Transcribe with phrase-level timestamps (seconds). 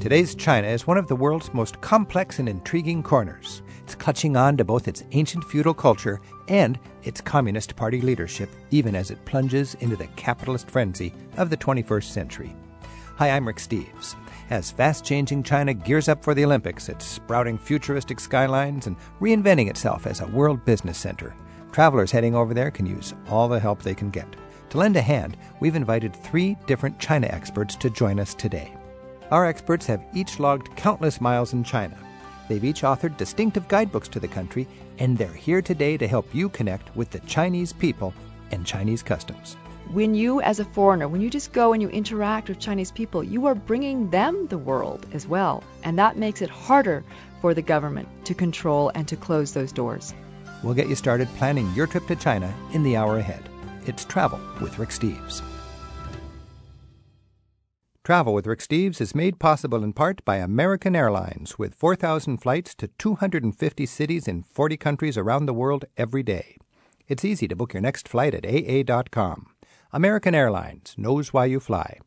[0.00, 3.62] Today's China is one of the world's most complex and intriguing corners.
[3.82, 8.94] It's clutching on to both its ancient feudal culture and its Communist Party leadership, even
[8.94, 12.54] as it plunges into the capitalist frenzy of the 21st century.
[13.16, 14.14] Hi, I'm Rick Steves.
[14.50, 19.68] As fast changing China gears up for the Olympics, it's sprouting futuristic skylines and reinventing
[19.68, 21.34] itself as a world business center.
[21.72, 24.36] Travelers heading over there can use all the help they can get.
[24.70, 28.77] To lend a hand, we've invited three different China experts to join us today.
[29.30, 31.96] Our experts have each logged countless miles in China.
[32.48, 34.66] They've each authored distinctive guidebooks to the country,
[34.98, 38.14] and they're here today to help you connect with the Chinese people
[38.52, 39.58] and Chinese customs.
[39.92, 43.22] When you, as a foreigner, when you just go and you interact with Chinese people,
[43.22, 45.62] you are bringing them the world as well.
[45.82, 47.04] And that makes it harder
[47.42, 50.14] for the government to control and to close those doors.
[50.62, 53.46] We'll get you started planning your trip to China in the hour ahead.
[53.86, 55.42] It's Travel with Rick Steves.
[58.08, 62.74] Travel with Rick Steves is made possible in part by American Airlines, with 4,000 flights
[62.76, 66.56] to 250 cities in 40 countries around the world every day.
[67.06, 69.48] It's easy to book your next flight at AA.com.
[69.92, 71.98] American Airlines knows why you fly.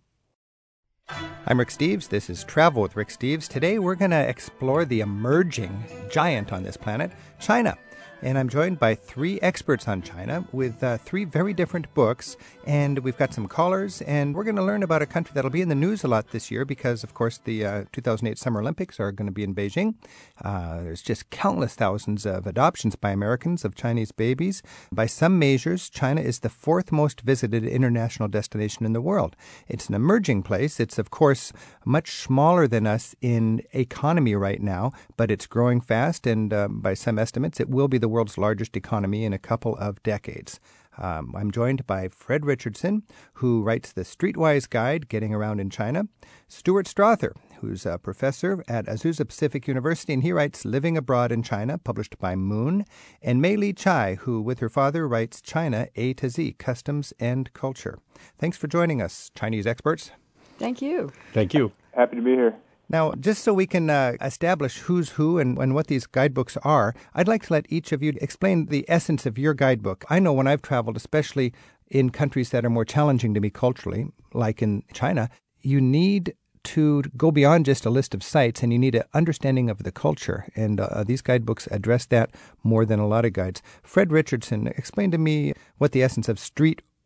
[1.45, 2.09] I'm Rick Steves.
[2.09, 3.47] This is Travel with Rick Steves.
[3.47, 7.77] Today we're going to explore the emerging giant on this planet, China
[8.23, 12.38] and I'm joined by three experts on China with uh, three very different books.
[12.66, 15.61] And we've got some callers, and we're going to learn about a country that'll be
[15.61, 18.99] in the news a lot this year because, of course, the uh, 2008 Summer Olympics
[18.99, 19.95] are going to be in Beijing.
[20.44, 24.61] Uh, there's just countless thousands of adoptions by Americans of Chinese babies.
[24.92, 29.36] By some measures, China is the fourth most visited international destination in the world.
[29.67, 30.80] It's an emerging place.
[30.80, 31.52] It's, of course,
[31.83, 36.94] much smaller than us in economy right now, but it's growing fast, and uh, by
[36.94, 40.59] some estimates, it will be the world's largest economy in a couple of decades.
[40.98, 43.04] Um, I'm joined by Fred Richardson,
[43.36, 46.04] who writes the Streetwise Guide Getting Around in China,
[46.48, 51.44] Stuart Strother, who's a professor at Azusa Pacific University, and he writes Living Abroad in
[51.44, 52.86] China, published by Moon,
[53.22, 57.52] and Mei Li Chai, who, with her father, writes China A to Z Customs and
[57.54, 58.00] Culture.
[58.38, 60.11] Thanks for joining us, Chinese experts.
[60.60, 61.11] Thank you.
[61.33, 61.71] Thank you.
[61.95, 62.55] Happy to be here.
[62.91, 66.93] Now, just so we can uh, establish who's who and, and what these guidebooks are,
[67.13, 70.03] I'd like to let each of you explain the essence of your guidebook.
[70.09, 71.53] I know when I've traveled, especially
[71.87, 75.29] in countries that are more challenging to me culturally, like in China,
[75.61, 79.69] you need to go beyond just a list of sites and you need an understanding
[79.69, 80.45] of the culture.
[80.53, 82.31] And uh, these guidebooks address that
[82.61, 83.61] more than a lot of guides.
[83.83, 86.39] Fred Richardson, explain to me what the essence of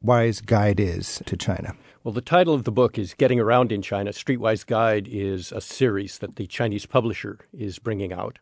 [0.04, 1.76] Streetwise Guide is to China.
[2.04, 4.12] Well, the title of the book is Getting Around in China.
[4.12, 8.40] Streetwise Guide is a series that the Chinese publisher is bringing out.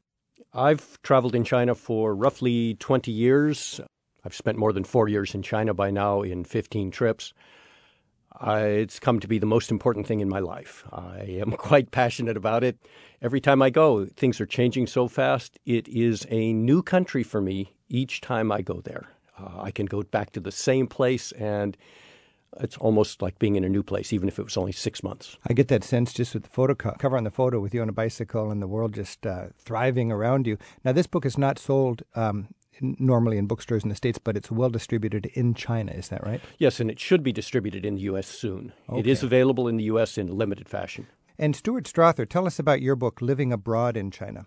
[0.54, 3.80] I've traveled in China for roughly 20 years.
[4.26, 7.34] I've spent more than four years in China by now in 15 trips.
[8.38, 10.84] I, it's come to be the most important thing in my life.
[10.92, 12.78] I am quite passionate about it.
[13.22, 15.58] Every time I go, things are changing so fast.
[15.66, 19.08] It is a new country for me each time I go there.
[19.44, 21.78] Uh, I can go back to the same place and
[22.60, 25.38] it's almost like being in a new place, even if it was only six months.
[25.48, 27.82] I get that sense just with the photo co- cover on the photo with you
[27.82, 30.58] on a bicycle and the world just uh, thriving around you.
[30.84, 32.50] Now, this book is not sold um,
[32.82, 35.92] normally in bookstores in the States, but it's well distributed in China.
[35.92, 36.42] Is that right?
[36.58, 38.28] Yes, and it should be distributed in the U.S.
[38.28, 38.74] soon.
[38.90, 39.00] Okay.
[39.00, 40.18] It is available in the U.S.
[40.18, 41.08] in limited fashion.
[41.38, 44.46] And Stuart Strother, tell us about your book, Living Abroad in China.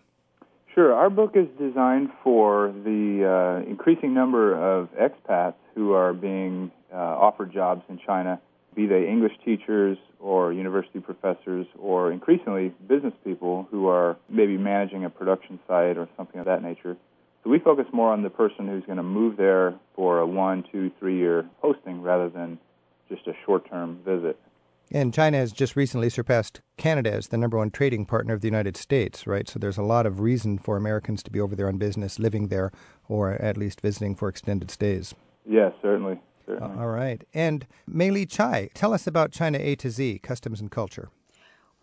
[0.76, 0.92] Sure.
[0.92, 6.96] Our book is designed for the uh, increasing number of expats who are being uh,
[6.96, 8.38] offered jobs in China,
[8.74, 15.06] be they English teachers or university professors or increasingly business people who are maybe managing
[15.06, 16.94] a production site or something of that nature.
[17.42, 20.62] So we focus more on the person who's going to move there for a one,
[20.70, 22.58] two, three year posting rather than
[23.08, 24.38] just a short term visit.
[24.92, 28.46] And China has just recently surpassed Canada as the number one trading partner of the
[28.46, 29.48] United States, right?
[29.48, 32.48] So there's a lot of reason for Americans to be over there on business, living
[32.48, 32.70] there,
[33.08, 35.14] or at least visiting for extended stays.
[35.44, 36.20] Yes, certainly.
[36.46, 36.78] certainly.
[36.78, 37.24] All right.
[37.34, 41.08] And Mei Li Chai, tell us about China A to Z, customs and culture.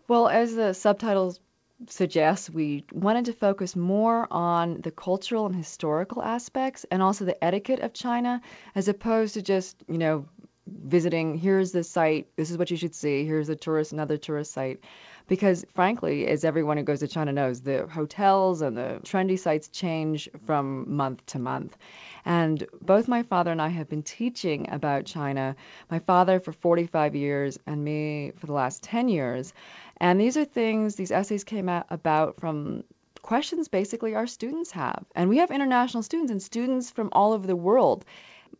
[0.08, 1.40] Well, as the subtitles
[1.88, 7.42] suggest, we wanted to focus more on the cultural and historical aspects and also the
[7.42, 8.40] etiquette of China
[8.74, 10.26] as opposed to just, you know,
[10.66, 14.52] visiting here's the site this is what you should see here's a tourist another tourist
[14.52, 14.80] site.
[15.26, 19.68] Because frankly as everyone who goes to china knows the hotels and the trendy sites
[19.68, 21.76] change from month to month.
[22.24, 25.56] And both my father and i have been teaching about china
[25.90, 29.52] my father for 45 years and me for the last 10 years.
[29.98, 32.84] And these are things these essays came out about from
[33.20, 35.04] questions basically our students have.
[35.14, 38.04] And we have international students and students from all over the world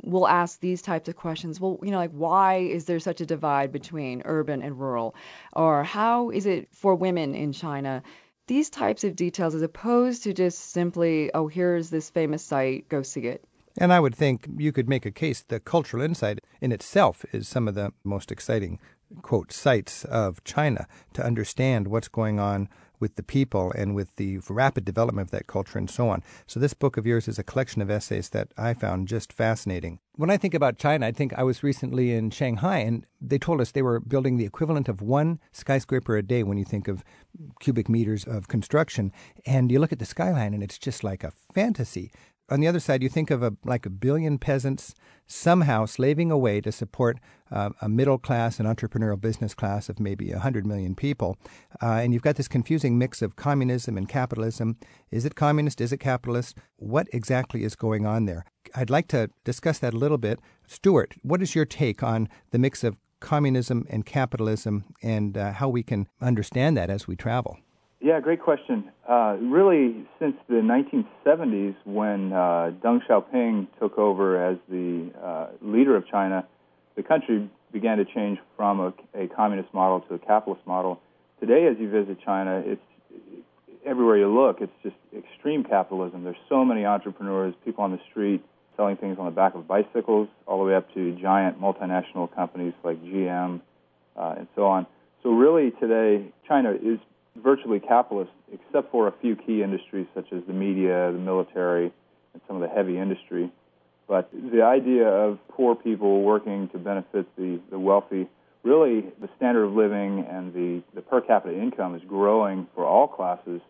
[0.05, 1.61] we'll ask these types of questions.
[1.61, 5.15] Well, you know, like why is there such a divide between urban and rural?
[5.53, 8.03] Or how is it for women in China?
[8.47, 13.03] These types of details, as opposed to just simply, oh, here's this famous site, go
[13.03, 13.45] see it.
[13.79, 17.49] And I would think you could make a case the cultural insight in itself is
[17.49, 18.79] some of the most exciting,
[19.23, 22.69] quote, sites of China to understand what's going on
[23.05, 26.23] with the people and with the rapid development of that culture and so on.
[26.47, 29.99] So this book of yours is a collection of essays that I found just fascinating.
[30.17, 33.61] When I think about China, I think I was recently in Shanghai and they told
[33.61, 37.05] us they were building the equivalent of one skyscraper a day when you think of
[37.61, 39.13] cubic meters of construction.
[39.45, 42.11] And you look at the skyline and it's just like a fantasy
[42.51, 44.95] on the other side, you think of a, like a billion peasants
[45.27, 47.19] somehow slaving away to support
[47.51, 51.39] uh, a middle class and entrepreneurial business class of maybe 100 million people.
[51.83, 54.77] Uh, and you've got this confusing mix of communism and capitalism.
[55.11, 55.81] Is it communist?
[55.81, 56.59] Is it capitalist?
[56.77, 58.45] What exactly is going on there?
[58.75, 60.39] I'd like to discuss that a little bit.
[60.67, 65.69] Stuart, what is your take on the mix of communism and capitalism and uh, how
[65.69, 67.59] we can understand that as we travel?
[68.05, 68.93] Yeah, great question.
[69.09, 75.97] Uh, really, since the 1970s, when uh, Deng Xiaoping took over as the uh, leader
[75.97, 76.47] of China,
[76.97, 81.01] the country began to change from a, a, communist model to a capitalist model.
[81.41, 82.83] Today, as you visit China, it's
[83.87, 86.25] everywhere you look, it's just extreme capitalism.
[86.25, 88.45] There's so many entrepreneurs, people on the street
[88.77, 92.75] selling things on the back of bicycles, all the way up to giant multinational companies
[92.85, 93.63] like GM
[94.15, 94.87] uh, and so on.
[95.23, 96.99] So, really, today, China is
[97.43, 101.93] virtually capitalist, except for a few key industries such as the media, the military,
[102.33, 103.51] and some of the heavy industry.
[104.07, 108.27] But the idea of poor people working to benefit the, the wealthy,
[108.63, 113.09] really the standard of living and the, the per capita income is growing for all
[113.09, 113.61] classes.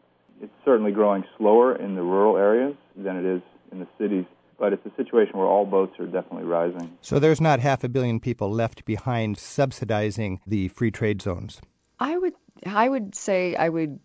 [0.42, 4.24] It's certainly growing slower in the rural areas than it is in the cities,
[4.58, 6.96] but it's a situation where all boats are definitely rising.
[7.00, 11.60] So there's not half a billion people left behind subsidizing the free trade zones.
[12.00, 12.34] I would
[12.66, 14.00] I would say I would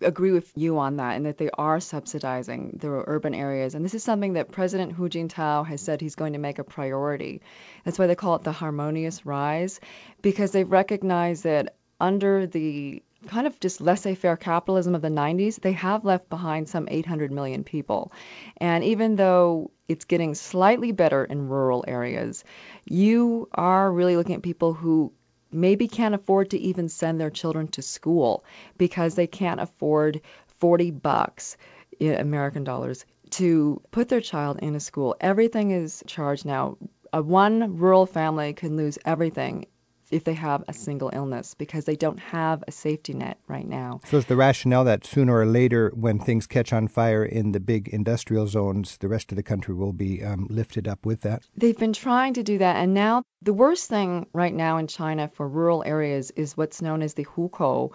[0.00, 3.74] agree with you on that and that they are subsidizing the urban areas.
[3.74, 6.64] And this is something that President Hu Jintao has said he's going to make a
[6.64, 7.40] priority.
[7.84, 9.80] That's why they call it the harmonious rise,
[10.22, 15.72] because they recognize that under the kind of just laissez-faire capitalism of the 90s, they
[15.72, 18.12] have left behind some 800 million people.
[18.58, 22.44] And even though it's getting slightly better in rural areas,
[22.84, 25.12] you are really looking at people who
[25.50, 28.44] maybe can't afford to even send their children to school
[28.78, 30.20] because they can't afford
[30.58, 31.56] 40 bucks
[32.00, 35.16] eh, American dollars to put their child in a school.
[35.20, 36.76] Everything is charged now.
[37.12, 39.66] A one rural family can lose everything
[40.10, 44.00] if they have a single illness because they don't have a safety net right now.
[44.06, 47.60] So, is the rationale that sooner or later, when things catch on fire in the
[47.60, 51.42] big industrial zones, the rest of the country will be um, lifted up with that?
[51.56, 55.28] They've been trying to do that, and now the worst thing right now in China
[55.28, 57.92] for rural areas is what's known as the hukou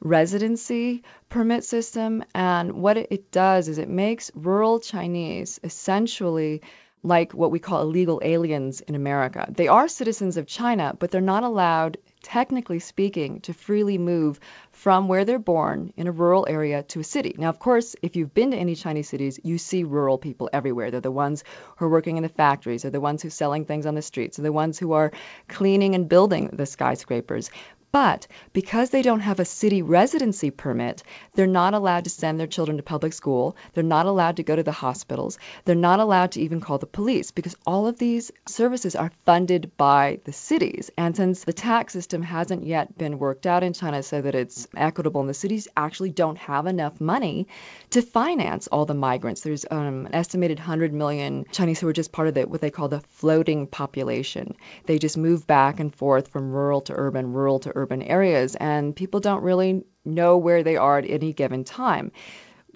[0.00, 2.24] residency permit system.
[2.34, 6.62] And what it does is it makes rural Chinese essentially
[7.04, 9.46] like what we call illegal aliens in America.
[9.54, 14.40] They are citizens of China, but they're not allowed, technically speaking, to freely move
[14.72, 17.34] from where they're born in a rural area to a city.
[17.38, 20.90] Now, of course, if you've been to any Chinese cities, you see rural people everywhere.
[20.90, 21.44] They're the ones
[21.76, 24.02] who are working in the factories, they're the ones who are selling things on the
[24.02, 25.12] streets, they're the ones who are
[25.46, 27.50] cleaning and building the skyscrapers.
[27.94, 31.04] But because they don't have a city residency permit,
[31.36, 33.56] they're not allowed to send their children to public school.
[33.72, 35.38] They're not allowed to go to the hospitals.
[35.64, 39.76] They're not allowed to even call the police because all of these services are funded
[39.76, 40.90] by the cities.
[40.98, 44.66] And since the tax system hasn't yet been worked out in China so that it's
[44.76, 47.46] equitable, and the cities actually don't have enough money
[47.90, 49.42] to finance all the migrants.
[49.42, 52.72] There's um, an estimated 100 million Chinese who are just part of the, what they
[52.72, 54.56] call the floating population.
[54.86, 58.56] They just move back and forth from rural to urban, rural to urban urban areas,
[58.56, 62.12] and people don't really know where they are at any given time.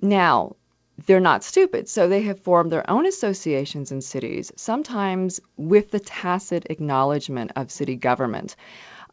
[0.02, 0.56] Now,
[1.06, 6.00] they're not stupid, so they have formed their own associations in cities, sometimes with the
[6.00, 8.56] tacit acknowledgement of city government.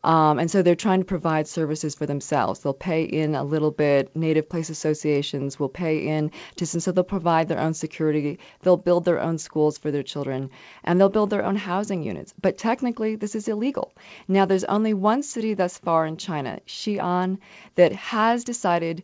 [0.06, 2.60] Um, and so they're trying to provide services for themselves.
[2.60, 4.16] They'll pay in a little bit.
[4.16, 8.38] Native place associations will pay in to, so they'll provide their own security.
[8.62, 10.52] They'll build their own schools for their children,
[10.84, 12.36] and they'll build their own housing units.
[12.40, 13.94] But technically, this is illegal.
[14.28, 17.40] Now, there's only one city thus far in China, Xi'an,
[17.74, 19.02] that has decided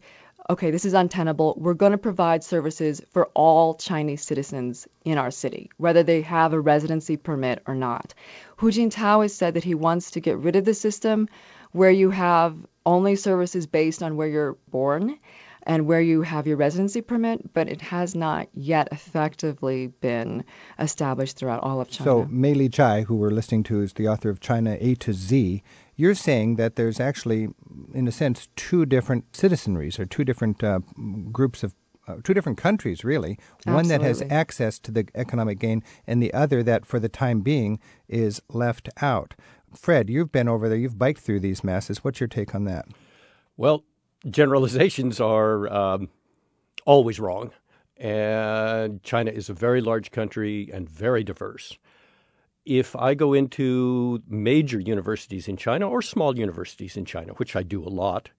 [0.49, 1.55] okay, this is untenable.
[1.57, 6.53] We're going to provide services for all Chinese citizens in our city, whether they have
[6.53, 8.13] a residency permit or not.
[8.57, 11.29] Hu Jintao has said that he wants to get rid of the system
[11.71, 12.55] where you have
[12.85, 15.17] only services based on where you're born.
[15.63, 20.43] And where you have your residency permit, but it has not yet effectively been
[20.79, 22.09] established throughout all of China.
[22.09, 25.13] So, Mei Li Chai, who we're listening to, is the author of China A to
[25.13, 25.61] Z.
[25.95, 27.49] You're saying that there's actually,
[27.93, 30.79] in a sense, two different citizenries or two different uh,
[31.31, 31.75] groups of
[32.07, 33.37] uh, two different countries, really.
[33.59, 33.73] Absolutely.
[33.73, 37.41] One that has access to the economic gain, and the other that, for the time
[37.41, 39.35] being, is left out.
[39.75, 40.77] Fred, you've been over there.
[40.77, 42.03] You've biked through these masses.
[42.03, 42.85] What's your take on that?
[43.55, 43.83] Well,
[44.29, 46.09] generalizations are um,
[46.85, 47.51] always wrong.
[47.97, 51.77] And China is a very large country and very diverse.
[52.65, 57.63] If I go into major universities in China or small universities in China, which I
[57.63, 58.29] do a lot,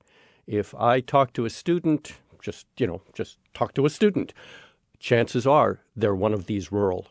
[0.47, 4.33] if I talk to a student, just, you know, just talk to a student,
[4.99, 7.07] chances are they're one of these rural.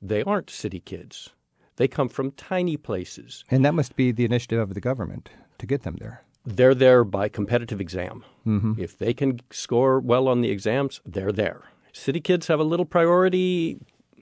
[0.00, 1.30] They aren't city kids.
[1.76, 3.44] They come from tiny places.
[3.50, 7.04] And that must be the initiative of the government to get them there they're there
[7.04, 8.24] by competitive exam.
[8.46, 8.74] Mm-hmm.
[8.78, 11.62] If they can score well on the exams, they're there.
[11.92, 13.78] City kids have a little priority.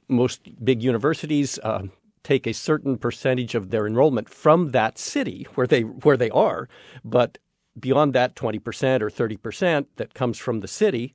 [0.09, 1.83] Most big universities uh,
[2.23, 6.69] take a certain percentage of their enrollment from that city where they where they are,
[7.05, 7.39] but
[7.79, 11.15] beyond that 20% or 30% that comes from the city,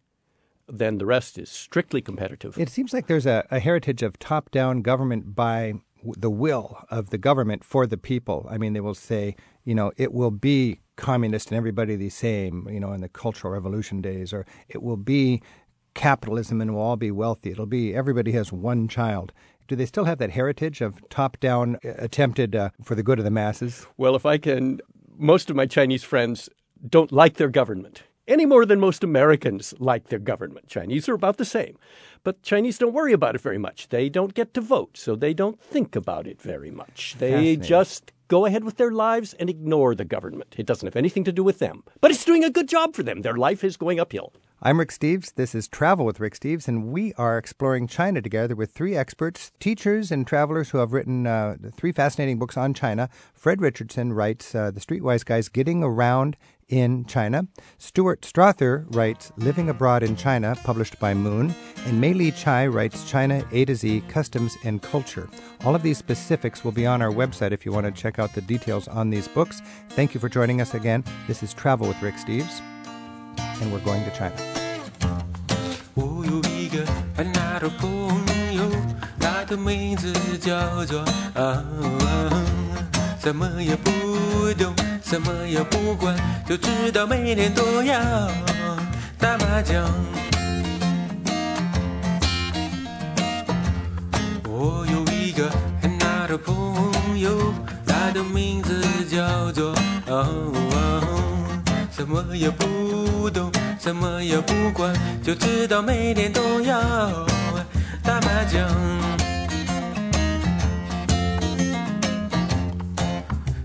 [0.68, 2.58] then the rest is strictly competitive.
[2.58, 5.74] It seems like there's a, a heritage of top-down government by
[6.18, 8.48] the will of the government for the people.
[8.50, 12.68] I mean, they will say, you know, it will be communist and everybody the same,
[12.70, 15.42] you know, in the Cultural Revolution days, or it will be
[15.94, 17.52] capitalism and we'll all be wealthy.
[17.52, 19.32] It'll be everybody has one child.
[19.68, 23.20] Do they still have that heritage of top down uh, attempted uh, for the good
[23.20, 23.88] of the masses?
[23.98, 24.82] Well, if I can,
[25.18, 26.50] most of my Chinese friends
[26.88, 30.68] don't like their government any more than most Americans like their government.
[30.68, 31.78] Chinese are about the same.
[32.24, 33.90] But Chinese don't worry about it very much.
[33.90, 37.16] They don't get to vote, so they don't think about it very much.
[37.20, 40.56] They just go ahead with their lives and ignore the government.
[40.58, 41.84] It doesn't have anything to do with them.
[42.00, 43.22] But it's doing a good job for them.
[43.22, 44.34] Their life is going uphill.
[44.66, 45.34] I'm Rick Steves.
[45.36, 49.52] This is Travel with Rick Steves, and we are exploring China together with three experts,
[49.60, 53.10] teachers, and travelers who have written uh, three fascinating books on China.
[53.34, 56.38] Fred Richardson writes uh, The Streetwise Guys Getting Around
[56.70, 57.48] in China.
[57.78, 61.54] Stuart Strother writes Living Abroad in China, published by Moon.
[61.86, 65.30] And Mei Li Chai writes China A to Z Customs and Culture.
[65.66, 68.34] All of these specifics will be on our website if you want to check out
[68.34, 69.62] the details on these books.
[69.90, 71.04] Thank you for joining us again.
[71.28, 72.62] This is Travel with Rick Steves,
[73.62, 74.36] and we're going to China.
[83.24, 83.90] 什么也不
[84.56, 84.76] 懂。
[85.02, 86.14] 什么也不管，
[86.46, 87.98] 就知道每天都要
[89.18, 89.86] 打麻将。
[94.44, 95.50] 我有一个
[95.82, 97.54] 很好的朋友，
[97.88, 99.74] 他的名字叫做
[101.92, 103.50] 什么也不懂，
[103.80, 106.78] 什么也不管，就知道每天都要
[108.04, 109.23] 打麻将。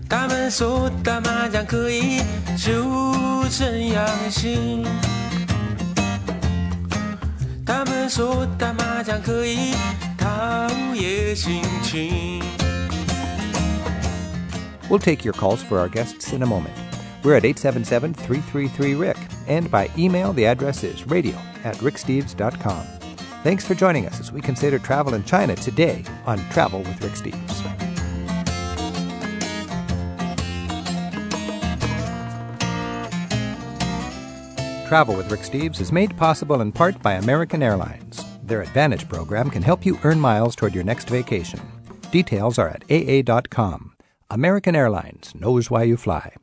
[0.08, 2.20] 他们说打麻将可以
[2.56, 4.84] 修身养性，
[7.66, 9.74] 他们说打麻将可以
[10.18, 12.42] 陶冶心情。
[14.88, 16.74] We'll take your calls for our guests in a moment.
[17.22, 19.16] We're at 877 333 Rick,
[19.48, 21.34] and by email, the address is radio
[21.64, 22.84] at ricksteves.com.
[23.42, 27.14] Thanks for joining us as we consider travel in China today on Travel with Rick
[27.14, 27.87] Steves.
[34.89, 38.25] Travel with Rick Steves is made possible in part by American Airlines.
[38.41, 41.59] Their Advantage program can help you earn miles toward your next vacation.
[42.09, 43.93] Details are at aa.com.
[44.31, 46.33] American Airlines knows why you fly.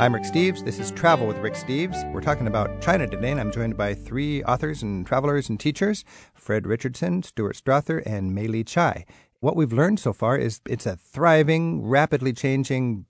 [0.00, 0.64] I'm Rick Steves.
[0.64, 2.10] This is Travel with Rick Steves.
[2.10, 6.06] We're talking about China today, and I'm joined by three authors and travelers and teachers
[6.32, 9.04] Fred Richardson, Stuart Strother, and Mei Li Chai.
[9.40, 13.04] What we've learned so far is it's a thriving, rapidly changing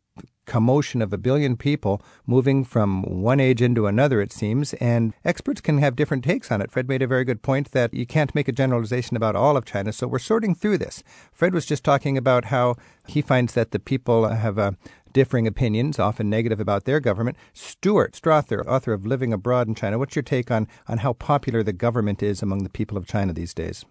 [0.46, 5.60] commotion of a billion people moving from one age into another, it seems, and experts
[5.60, 6.72] can have different takes on it.
[6.72, 9.64] Fred made a very good point that you can't make a generalization about all of
[9.64, 11.04] China, so we're sorting through this.
[11.32, 12.74] Fred was just talking about how
[13.06, 14.76] he finds that the people have a
[15.12, 17.36] differing opinions, often negative about their government.
[17.52, 21.62] Stuart Strother, author of Living Abroad in China, what's your take on, on how popular
[21.62, 23.84] the government is among the people of China these days?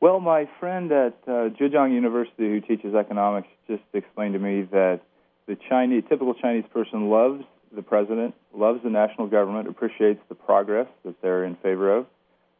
[0.00, 5.00] Well, my friend at uh, Zhejiang University who teaches economics just explained to me that
[5.46, 7.42] the Chinese, typical Chinese person loves
[7.74, 12.06] the president, loves the national government, appreciates the progress that they're in favor of,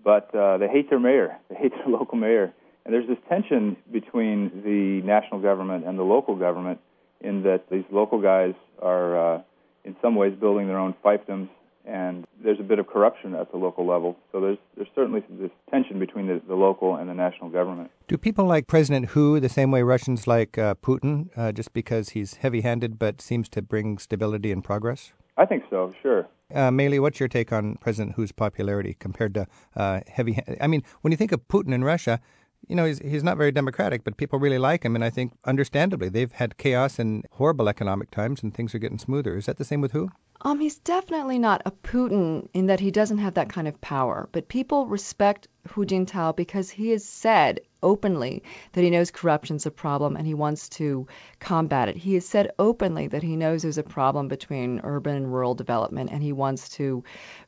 [0.02, 1.36] but uh, they hate their mayor.
[1.48, 2.52] They hate their local mayor.
[2.84, 6.80] And there's this tension between the national government and the local government
[7.20, 9.42] in that these local guys are, uh,
[9.84, 11.48] in some ways, building their own fiefdoms,
[11.84, 14.16] and there's a bit of corruption at the local level.
[14.30, 17.90] So there's there's certainly this tension between the, the local and the national government.
[18.06, 22.10] Do people like President Hu the same way Russians like uh, Putin, uh, just because
[22.10, 25.12] he's heavy-handed but seems to bring stability and progress?
[25.36, 25.94] I think so.
[26.02, 26.26] Sure.
[26.54, 26.70] Uh,
[27.00, 29.46] what's your take on President Hu's popularity compared to
[29.76, 30.38] uh, heavy?
[30.60, 32.20] I mean, when you think of Putin in Russia,
[32.66, 34.94] you know, he's, he's not very democratic, but people really like him.
[34.94, 38.98] And I think, understandably, they've had chaos and horrible economic times, and things are getting
[38.98, 39.36] smoother.
[39.36, 40.10] Is that the same with Hu?
[40.42, 44.28] Um, he's definitely not a Putin in that he doesn't have that kind of power.
[44.32, 48.42] But people respect Hu Jintao because he has said openly
[48.72, 51.06] that he knows corruption's a problem and he wants to
[51.40, 51.96] combat it.
[51.96, 56.10] He has said openly that he knows there's a problem between urban and rural development
[56.12, 57.04] and he wants to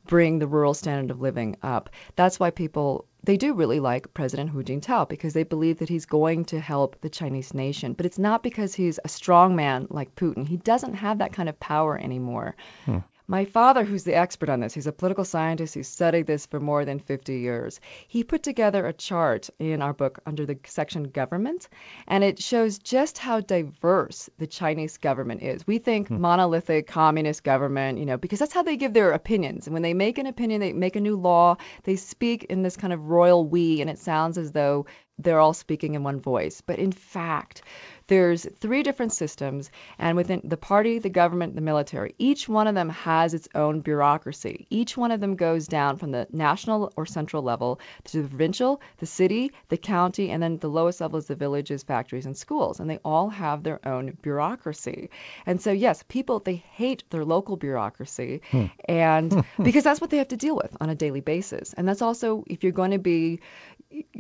[0.07, 1.91] bring the rural standard of living up.
[2.17, 6.07] That's why people they do really like President Hu Jintao because they believe that he's
[6.07, 7.93] going to help the Chinese nation.
[7.93, 10.47] But it's not because he's a strong man like Putin.
[10.47, 12.57] He doesn't have that kind of power anymore.
[12.87, 12.99] Hmm.
[13.31, 16.59] My father, who's the expert on this, he's a political scientist who's studied this for
[16.59, 17.81] more than 50 years.
[18.09, 21.69] He put together a chart in our book under the section government,
[22.09, 25.65] and it shows just how diverse the Chinese government is.
[25.65, 26.21] We think hmm.
[26.21, 29.69] monolithic communist government, you know, because that's how they give their opinions.
[29.69, 32.77] And when they make an opinion, they make a new law, they speak in this
[32.77, 34.87] kind of royal we, and it sounds as though
[35.23, 36.63] they're all speaking in one voice.
[36.63, 37.63] But in fact,
[38.11, 42.75] there's three different systems, and within the party, the government, the military, each one of
[42.75, 44.67] them has its own bureaucracy.
[44.69, 48.81] Each one of them goes down from the national or central level to the provincial,
[48.99, 52.81] the city, the county, and then the lowest level is the villages, factories, and schools.
[52.81, 55.11] And they all have their own bureaucracy.
[55.47, 58.67] And so, yes, people, they hate their local bureaucracy, hmm.
[58.89, 61.75] and because that's what they have to deal with on a daily basis.
[61.75, 63.39] And that's also, if you're going to be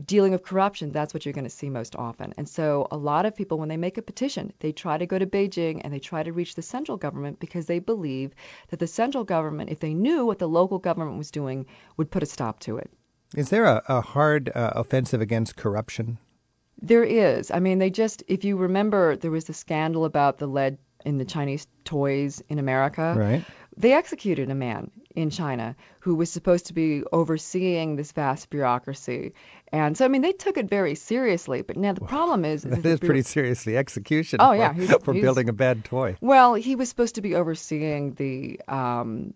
[0.05, 2.35] dealing with corruption, that's what you're going to see most often.
[2.37, 5.19] And so a lot of people, when they make a petition, they try to go
[5.19, 8.35] to Beijing and they try to reach the central government because they believe
[8.69, 12.23] that the central government, if they knew what the local government was doing, would put
[12.23, 12.91] a stop to it.
[13.37, 16.19] Is there a, a hard uh, offensive against corruption?
[16.83, 17.51] There is.
[17.51, 21.19] I mean, they just, if you remember, there was the scandal about the lead in
[21.19, 23.15] the Chinese toys in America.
[23.17, 23.45] Right.
[23.77, 29.33] They executed a man in China who was supposed to be overseeing this vast bureaucracy.
[29.73, 31.63] And so, I mean, they took it very seriously.
[31.63, 32.63] But now the problem is.
[32.65, 36.17] that is, pretty seriously execution oh, for, yeah, he's, for he's, building a bad toy.
[36.21, 38.61] Well, he was supposed to be overseeing the.
[38.69, 39.35] Um,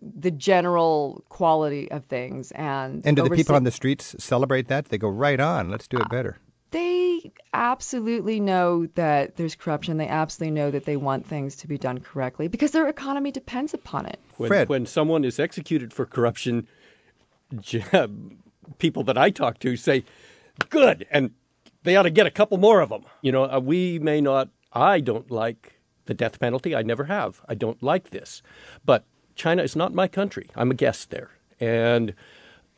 [0.00, 4.84] the general quality of things and and do the people on the streets celebrate that
[4.84, 6.38] they go right on let's do it better
[6.70, 7.03] they
[7.52, 9.96] absolutely know that there's corruption.
[9.96, 13.74] They absolutely know that they want things to be done correctly because their economy depends
[13.74, 14.18] upon it.
[14.36, 14.68] When, Fred.
[14.68, 16.66] when someone is executed for corruption,
[18.78, 20.04] people that I talk to say,
[20.70, 21.30] good, and
[21.82, 23.04] they ought to get a couple more of them.
[23.22, 26.74] You know, uh, we may not, I don't like the death penalty.
[26.74, 27.40] I never have.
[27.48, 28.42] I don't like this.
[28.84, 30.48] But China is not my country.
[30.54, 31.30] I'm a guest there.
[31.60, 32.14] And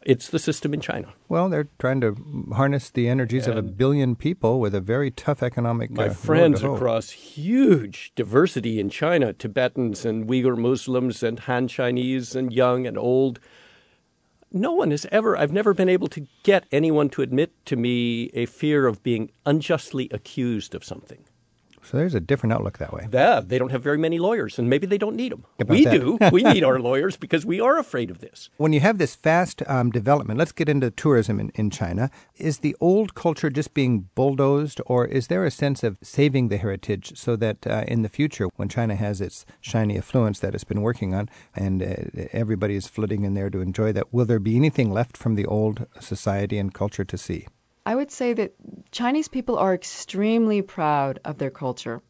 [0.02, 1.12] it's the system in China.
[1.28, 2.16] Well, they're trying to
[2.54, 5.90] harness the energies and of a billion people with a very tough economic.
[5.90, 12.36] My uh, friends across huge diversity in China, Tibetans and Uyghur Muslims and Han Chinese
[12.36, 13.40] and young and old.
[14.52, 18.30] No one has ever, I've never been able to get anyone to admit to me
[18.32, 21.24] a fear of being unjustly accused of something.
[21.86, 23.06] So there's a different outlook that way.
[23.12, 25.44] Yeah, they don't have very many lawyers, and maybe they don't need them.
[25.66, 25.92] We that?
[25.92, 26.18] do.
[26.32, 28.50] we need our lawyers because we are afraid of this.
[28.56, 32.10] When you have this fast um, development, let's get into tourism in, in China.
[32.36, 36.56] Is the old culture just being bulldozed, or is there a sense of saving the
[36.56, 40.64] heritage so that uh, in the future, when China has its shiny affluence that it's
[40.64, 44.40] been working on, and uh, everybody is flooding in there to enjoy that, will there
[44.40, 47.46] be anything left from the old society and culture to see?
[47.86, 48.52] I would say that
[48.90, 52.02] Chinese people are extremely proud of their culture.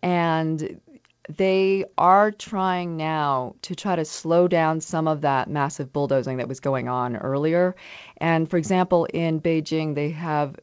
[0.00, 0.80] And
[1.28, 6.46] they are trying now to try to slow down some of that massive bulldozing that
[6.46, 7.74] was going on earlier.
[8.18, 10.54] And for example, in Beijing, they have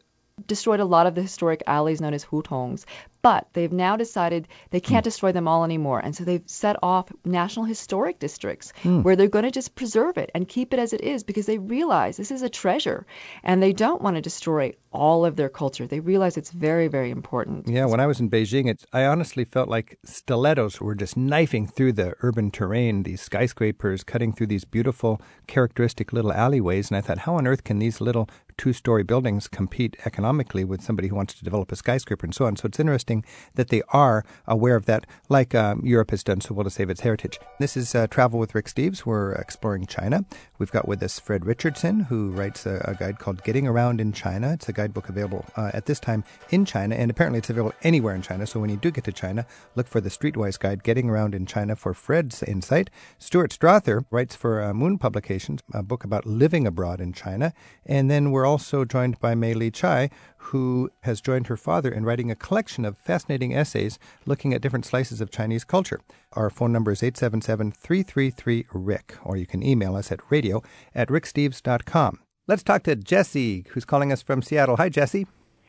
[0.47, 2.85] destroyed a lot of the historic alleys known as hutongs,
[3.23, 5.99] but they've now decided they can't destroy them all anymore.
[5.99, 9.01] And so they've set off national historic districts mm.
[9.01, 11.57] where they're going to just preserve it and keep it as it is because they
[11.57, 13.07] realize this is a treasure
[13.41, 15.87] and they don't want to destroy all of their culture.
[15.87, 17.67] They realize it's very, very important.
[17.67, 21.93] Yeah, when I was in Beijing, I honestly felt like stilettos were just knifing through
[21.93, 26.89] the urban terrain, these skyscrapers cutting through these beautiful, characteristic little alleyways.
[26.89, 30.81] And I thought, how on earth can these little two story buildings compete economically with
[30.81, 32.55] somebody who wants to develop a skyscraper and so on.
[32.55, 33.12] So it's interesting
[33.55, 36.89] that they are aware of that, like um, Europe has done so well to save
[36.89, 37.39] its heritage.
[37.59, 39.05] This is uh, Travel with Rick Steves.
[39.05, 40.25] We're exploring China.
[40.63, 44.13] We've got with us Fred Richardson, who writes a, a guide called Getting Around in
[44.13, 44.53] China.
[44.53, 48.15] It's a guidebook available uh, at this time in China, and apparently it's available anywhere
[48.15, 48.47] in China.
[48.47, 49.45] So when you do get to China,
[49.75, 52.89] look for the Streetwise Guide, Getting Around in China for Fred's insight.
[53.19, 57.51] Stuart Strother writes for uh, Moon Publications, a book about living abroad in China.
[57.85, 62.05] And then we're also joined by Mei Li Chai, who has joined her father in
[62.05, 65.99] writing a collection of fascinating essays looking at different slices of Chinese culture.
[66.35, 70.61] Our phone number is 877 333 Rick, or you can email us at radio
[70.95, 72.19] at ricksteves.com.
[72.47, 74.77] Let's talk to Jesse, who's calling us from Seattle.
[74.77, 75.27] Hi, Jesse.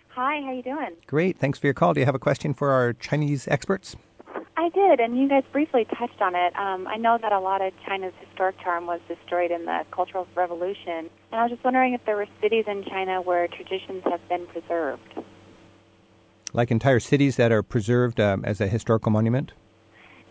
[0.09, 0.97] Hi, how you doing?
[1.07, 1.39] Great.
[1.39, 1.93] Thanks for your call.
[1.93, 3.97] Do you have a question for our Chinese experts?
[4.57, 6.57] I did, and you guys briefly touched on it.
[6.57, 10.27] Um, I know that a lot of China's historic charm was destroyed in the Cultural
[10.35, 14.27] Revolution, and I was just wondering if there were cities in China where traditions have
[14.29, 15.19] been preserved.
[16.53, 19.53] Like entire cities that are preserved um, as a historical monument?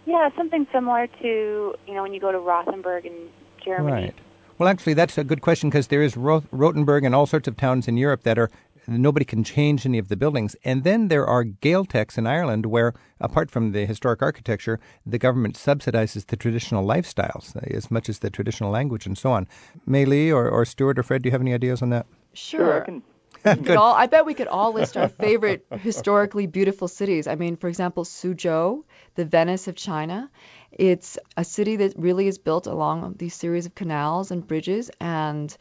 [0.05, 3.29] Yeah, something similar to, you know, when you go to Rothenburg in
[3.63, 3.91] Germany.
[3.91, 4.15] Right.
[4.57, 7.87] Well, actually, that's a good question because there is Rothenburg and all sorts of towns
[7.87, 8.49] in Europe that are
[8.87, 10.55] nobody can change any of the buildings.
[10.63, 15.55] And then there are Gaeltachts in Ireland where, apart from the historic architecture, the government
[15.55, 19.47] subsidizes the traditional lifestyles as much as the traditional language and so on.
[19.85, 22.05] Mei Li or, or Stuart or Fred, do you have any ideas on that?
[22.33, 22.83] Sure.
[22.85, 23.01] sure
[23.77, 27.27] all, I bet we could all list our favorite historically beautiful cities.
[27.27, 28.83] I mean, for example, Suzhou,
[29.15, 30.29] the Venice of China.
[30.71, 35.55] It's a city that really is built along these series of canals and bridges, and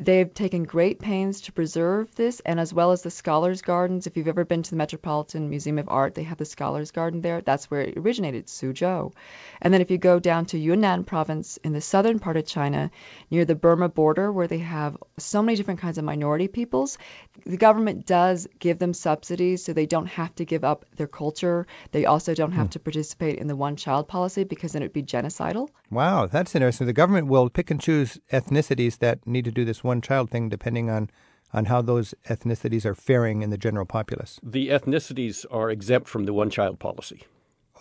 [0.00, 4.06] They've taken great pains to preserve this, and as well as the Scholars Gardens.
[4.06, 7.20] If you've ever been to the Metropolitan Museum of Art, they have the Scholars Garden
[7.20, 7.40] there.
[7.40, 9.12] That's where it originated, Suzhou.
[9.60, 12.92] And then if you go down to Yunnan province in the southern part of China,
[13.28, 16.96] near the Burma border, where they have so many different kinds of minority peoples,
[17.44, 21.66] the government does give them subsidies so they don't have to give up their culture.
[21.90, 22.70] They also don't have hmm.
[22.70, 25.70] to participate in the one child policy because then it would be genocidal.
[25.90, 26.86] Wow, that's interesting.
[26.86, 30.48] The government will pick and choose ethnicities that need to do this one child thing
[30.48, 31.10] depending on
[31.52, 34.38] on how those ethnicities are faring in the general populace.
[34.42, 37.22] The ethnicities are exempt from the one child policy.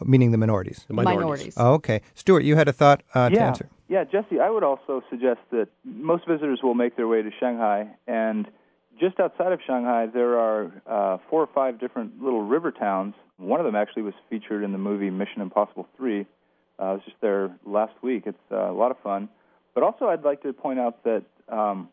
[0.06, 0.86] Meaning the minorities.
[0.88, 1.20] The minorities.
[1.20, 1.54] minorities.
[1.58, 2.02] Oh, okay.
[2.14, 3.40] Stuart, you had a thought uh, yeah.
[3.40, 3.70] to answer.
[3.90, 7.88] Yeah, Jesse, I would also suggest that most visitors will make their way to Shanghai,
[8.06, 8.48] and
[9.00, 13.16] just outside of Shanghai, there are uh, four or five different little river towns.
[13.38, 16.22] One of them actually was featured in the movie Mission Impossible 3.
[16.22, 18.24] Uh, I was just there last week.
[18.26, 19.30] It's uh, a lot of fun.
[19.74, 21.90] But also, I'd like to point out that um,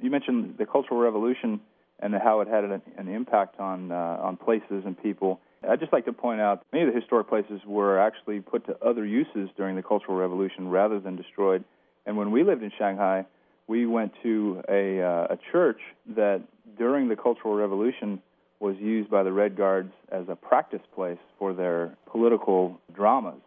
[0.00, 1.60] you mentioned the Cultural Revolution
[2.00, 5.40] and how it had an, an impact on uh, on places and people.
[5.68, 8.76] I'd just like to point out many of the historic places were actually put to
[8.84, 11.64] other uses during the Cultural Revolution rather than destroyed.
[12.06, 13.26] And when we lived in Shanghai,
[13.66, 15.80] we went to a, uh, a church
[16.14, 16.42] that
[16.78, 18.22] during the Cultural Revolution
[18.60, 23.40] was used by the Red Guards as a practice place for their political dramas.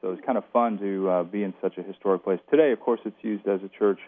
[0.00, 2.40] So it was kind of fun to uh, be in such a historic place.
[2.50, 3.98] Today, of course, it's used as a church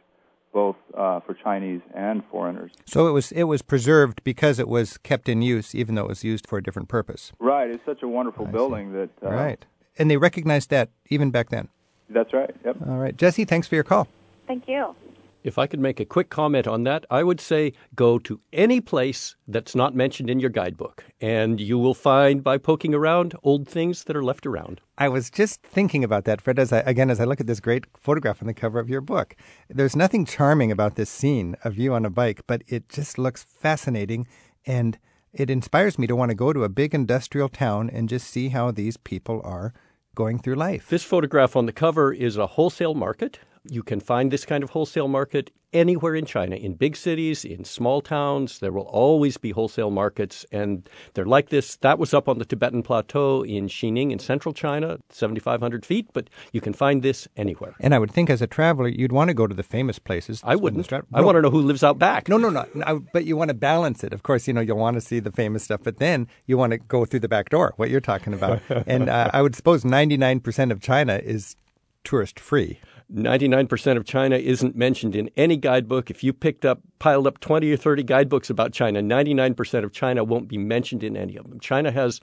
[0.53, 2.73] both uh, for Chinese and foreigners.
[2.87, 6.09] So it was it was preserved because it was kept in use, even though it
[6.09, 7.33] was used for a different purpose.
[7.39, 7.71] Right.
[7.71, 9.11] It's such a wonderful I building see.
[9.21, 9.27] that.
[9.27, 9.65] Uh, right.
[9.99, 11.69] And they recognized that even back then.
[12.09, 12.55] That's right.
[12.65, 12.77] Yep.
[12.87, 13.45] All right, Jesse.
[13.45, 14.07] Thanks for your call.
[14.47, 14.95] Thank you.
[15.45, 18.81] If I could make a quick comment on that, I would say go to any
[18.81, 23.67] place that's not mentioned in your guidebook, and you will find by poking around old
[23.67, 24.81] things that are left around.
[24.97, 27.59] I was just thinking about that, Fred, as I, again, as I look at this
[27.59, 29.35] great photograph on the cover of your book.
[29.69, 33.43] There's nothing charming about this scene of you on a bike, but it just looks
[33.43, 34.29] fascinating,
[34.65, 34.97] and
[35.33, 38.51] it inspires me to want to go to a big industrial town and just see
[38.51, 39.73] how these people are
[40.15, 40.89] going through life.
[40.89, 44.71] This photograph on the cover is a wholesale market you can find this kind of
[44.71, 48.59] wholesale market anywhere in China, in big cities, in small towns.
[48.59, 51.77] There will always be wholesale markets, and they're like this.
[51.77, 56.29] That was up on the Tibetan Plateau in Xining in central China, 7,500 feet, but
[56.53, 57.75] you can find this anywhere.
[57.81, 60.43] And I would think as a traveler, you'd want to go to the famous places.
[60.45, 60.91] I wouldn't.
[60.91, 61.03] No.
[61.15, 62.29] I want to know who lives out back.
[62.29, 63.05] No, no, no, no.
[63.13, 64.13] But you want to balance it.
[64.13, 66.73] Of course, you know, you'll want to see the famous stuff, but then you want
[66.73, 68.61] to go through the back door, what you're talking about.
[68.87, 71.57] and uh, I would suppose 99% of China is
[72.05, 72.81] tourist free.
[73.13, 76.11] 99% of China isn't mentioned in any guidebook.
[76.11, 80.25] If you picked up, piled up 20 or 30 guidebooks about China, 99% of China
[80.25, 81.61] won't be mentioned in any of them.
[81.61, 82.21] China has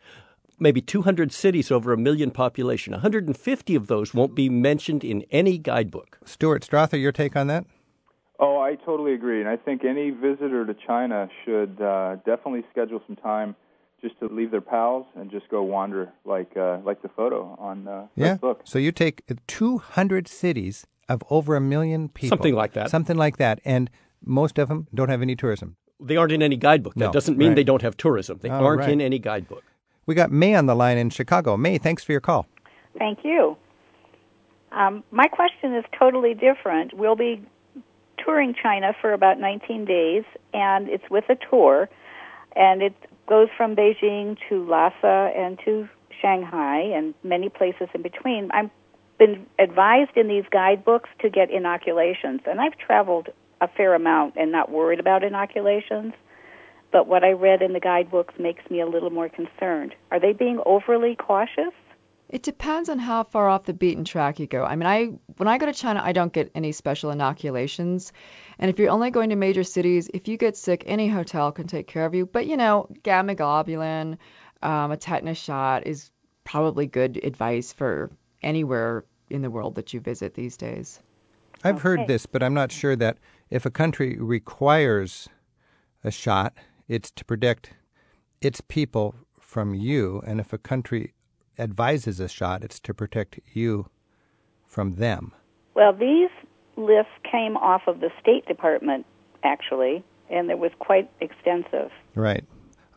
[0.60, 2.92] maybe 200 cities over a million population.
[2.92, 6.20] 150 of those won't be mentioned in any guidebook.
[6.26, 7.66] Stuart Strother, your take on that?
[8.40, 9.42] Oh, I totally agree.
[9.42, 13.56] And I think any visitor to China should uh, definitely schedule some time
[14.02, 17.88] just to leave their pals and just go wander like uh, like the photo on
[17.88, 18.36] uh, yeah.
[18.36, 18.62] book.
[18.64, 22.38] So you take 200 cities of over a million people.
[22.38, 22.90] Something like that.
[22.90, 23.60] Something like that.
[23.66, 23.90] And
[24.24, 25.76] most of them don't have any tourism.
[26.00, 26.96] They aren't in any guidebook.
[26.96, 27.56] That doesn't mean right.
[27.56, 28.40] they don't have tourism.
[28.42, 28.90] They oh, aren't right.
[28.92, 29.64] in any guidebook.
[30.06, 31.58] We got May on the line in Chicago.
[31.58, 32.48] May, thanks for your call.
[32.98, 33.58] Thank you.
[34.72, 36.94] Um, my question is totally different.
[36.94, 37.44] We'll be
[38.24, 41.90] touring China for about 19 days, and it's with a tour,
[42.56, 42.94] and it
[43.30, 45.88] goes from Beijing to Lhasa and to
[46.20, 48.50] Shanghai and many places in between.
[48.52, 48.72] I've
[49.20, 53.30] been advised in these guidebooks to get inoculations, and I've traveled
[53.62, 56.14] a fair amount and not worried about inoculations.
[56.92, 59.94] But what I read in the guidebooks makes me a little more concerned.
[60.12, 61.74] Are they being overly cautious?
[62.30, 64.64] It depends on how far off the beaten track you go.
[64.64, 65.06] I mean, I
[65.38, 68.14] when I go to China, I don't get any special inoculations.
[68.60, 71.66] And if you're only going to major cities, if you get sick, any hotel can
[71.66, 72.28] take care of you.
[72.28, 74.18] But you know, gamma globulin,
[74.62, 76.12] um, a tetanus shot is
[76.44, 78.12] probably good advice for
[78.44, 81.00] anywhere in the world that you visit these days.
[81.64, 81.82] I've Okay.
[81.82, 83.18] heard this, but I'm not sure that
[83.50, 85.28] if a country requires
[86.04, 86.54] a shot,
[86.88, 87.72] it's to protect
[88.40, 91.14] its people from you, and if a country
[91.60, 93.90] advises a shot, it's to protect you
[94.66, 95.34] from them.
[95.76, 96.30] Well, these
[96.78, 99.06] lists came off of the State Department,
[99.44, 101.92] actually, and it was quite extensive.
[102.16, 102.46] Right.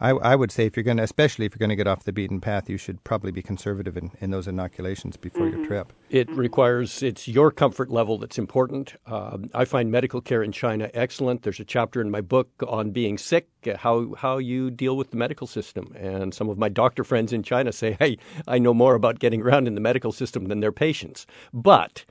[0.03, 2.03] I, I would say if you're going to, especially if you're going to get off
[2.03, 5.93] the beaten path, you should probably be conservative in, in those inoculations before your trip.
[6.11, 8.97] It requires, it's your comfort level that's important.
[9.07, 11.43] Um, I find medical care in China excellent.
[11.43, 15.13] There's a chapter in my book on being sick, uh, how, how you deal with
[15.13, 15.95] the medical system.
[15.97, 19.41] And some of my doctor friends in China say, hey, I know more about getting
[19.41, 21.29] around in the medical system than their patients.
[21.55, 22.05] But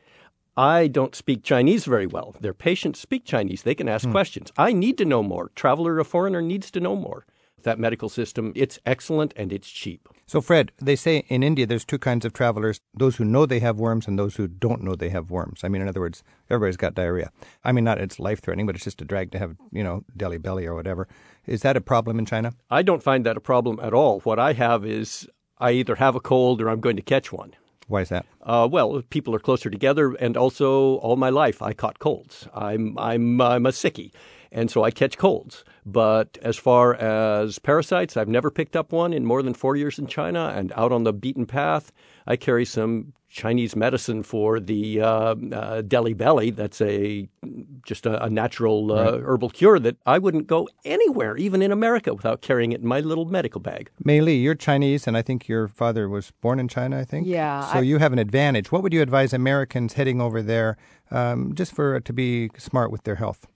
[0.56, 2.36] I don't speak Chinese very well.
[2.40, 3.64] Their patients speak Chinese.
[3.64, 4.52] They can ask questions.
[4.58, 5.52] I need to know more.
[5.56, 7.26] Traveler or foreigner needs to know more.
[7.64, 10.08] That medical system, it's excellent and it's cheap.
[10.26, 13.60] So, Fred, they say in India there's two kinds of travelers those who know they
[13.60, 15.64] have worms and those who don't know they have worms.
[15.64, 17.32] I mean, in other words, everybody's got diarrhea.
[17.64, 20.04] I mean, not it's life threatening, but it's just a drag to have, you know,
[20.16, 21.08] Delhi belly or whatever.
[21.46, 22.54] Is that a problem in China?
[22.70, 24.20] I don't find that a problem at all.
[24.22, 27.54] What I have is I either have a cold or I'm going to catch one.
[27.88, 28.26] Why is that?
[28.42, 32.48] Uh, well, people are closer together, and also all my life I caught colds.
[32.54, 34.12] I'm I'm I'm a sickie,
[34.52, 35.64] and so I catch colds.
[35.86, 39.98] But as far as parasites, I've never picked up one in more than four years
[39.98, 40.54] in China.
[40.56, 41.92] And out on the beaten path,
[42.28, 46.52] I carry some Chinese medicine for the uh, uh, Delhi belly.
[46.52, 47.30] That's a
[47.86, 52.14] just a, a natural uh, herbal cure that I wouldn't go anywhere, even in America,
[52.14, 53.90] without carrying it in my little medical bag.
[54.04, 57.26] Mei Li, you're Chinese, and I think your father was born in China, I think?
[57.26, 58.72] Yeah, So I- you have an advantage.
[58.72, 60.76] What would you advise Americans heading over there
[61.10, 63.48] um, just for to be smart with their health?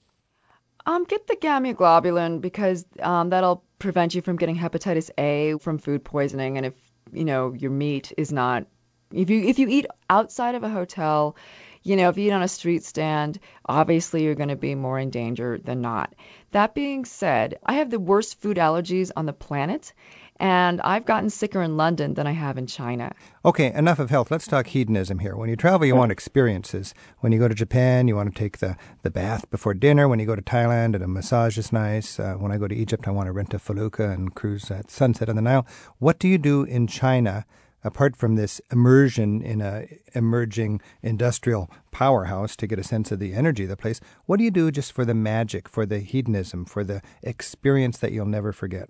[0.85, 5.77] Um, get the gamma globulin because um, that'll prevent you from getting hepatitis A from
[5.79, 6.57] food poisoning.
[6.57, 6.73] And if
[7.11, 8.67] you know your meat is not,
[9.11, 11.35] if you if you eat outside of a hotel,
[11.83, 14.99] you know if you eat on a street stand, obviously you're going to be more
[14.99, 16.13] in danger than not.
[16.51, 19.93] That being said, I have the worst food allergies on the planet,
[20.37, 23.13] and I've gotten sicker in London than I have in China.
[23.43, 24.31] Okay, enough of health.
[24.31, 25.35] Let's talk hedonism here.
[25.35, 26.93] When you travel, you want experiences.
[27.19, 30.07] When you go to Japan, you want to take the, the bath before dinner.
[30.07, 32.19] When you go to Thailand, and a massage is nice.
[32.19, 34.91] Uh, when I go to Egypt, I want to rent a felucca and cruise at
[34.91, 35.65] sunset on the Nile.
[35.99, 37.45] What do you do in China,
[37.83, 43.33] apart from this immersion in a emerging industrial powerhouse to get a sense of the
[43.33, 44.01] energy of the place?
[44.25, 48.11] What do you do just for the magic, for the hedonism, for the experience that
[48.11, 48.89] you'll never forget?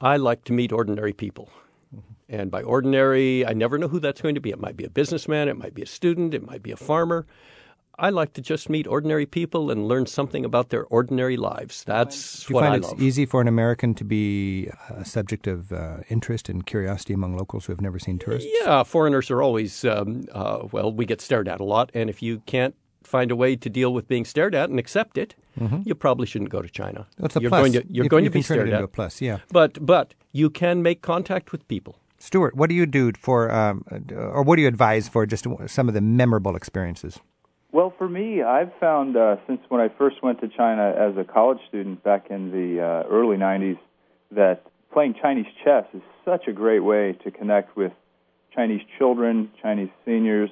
[0.00, 1.48] I like to meet ordinary people.
[2.28, 4.50] And by ordinary, I never know who that's going to be.
[4.50, 7.26] It might be a businessman, it might be a student, it might be a farmer.
[7.98, 11.82] I like to just meet ordinary people and learn something about their ordinary lives.
[11.84, 13.00] That's Do you what find I it's love.
[13.00, 17.64] easy for an American to be a subject of uh, interest and curiosity among locals
[17.64, 18.50] who have never seen tourists?
[18.60, 21.90] Yeah, foreigners are always, um, uh, well, we get stared at a lot.
[21.94, 25.16] And if you can't find a way to deal with being stared at and accept
[25.16, 25.34] it,
[25.84, 27.06] you probably shouldn't go to China.
[27.18, 27.60] That's a you're plus.
[27.60, 28.84] going to you're You- going you to be can turn it stared into at.
[28.84, 29.38] a plus, yeah.
[29.52, 31.96] But but you can make contact with people.
[32.18, 33.84] Stuart, what do you do for, um,
[34.16, 37.20] or what do you advise for just some of the memorable experiences?
[37.72, 41.24] Well, for me, I've found uh, since when I first went to China as a
[41.24, 43.78] college student back in the uh, early 90s
[44.30, 47.92] that playing Chinese chess is such a great way to connect with
[48.54, 50.48] Chinese children, Chinese seniors,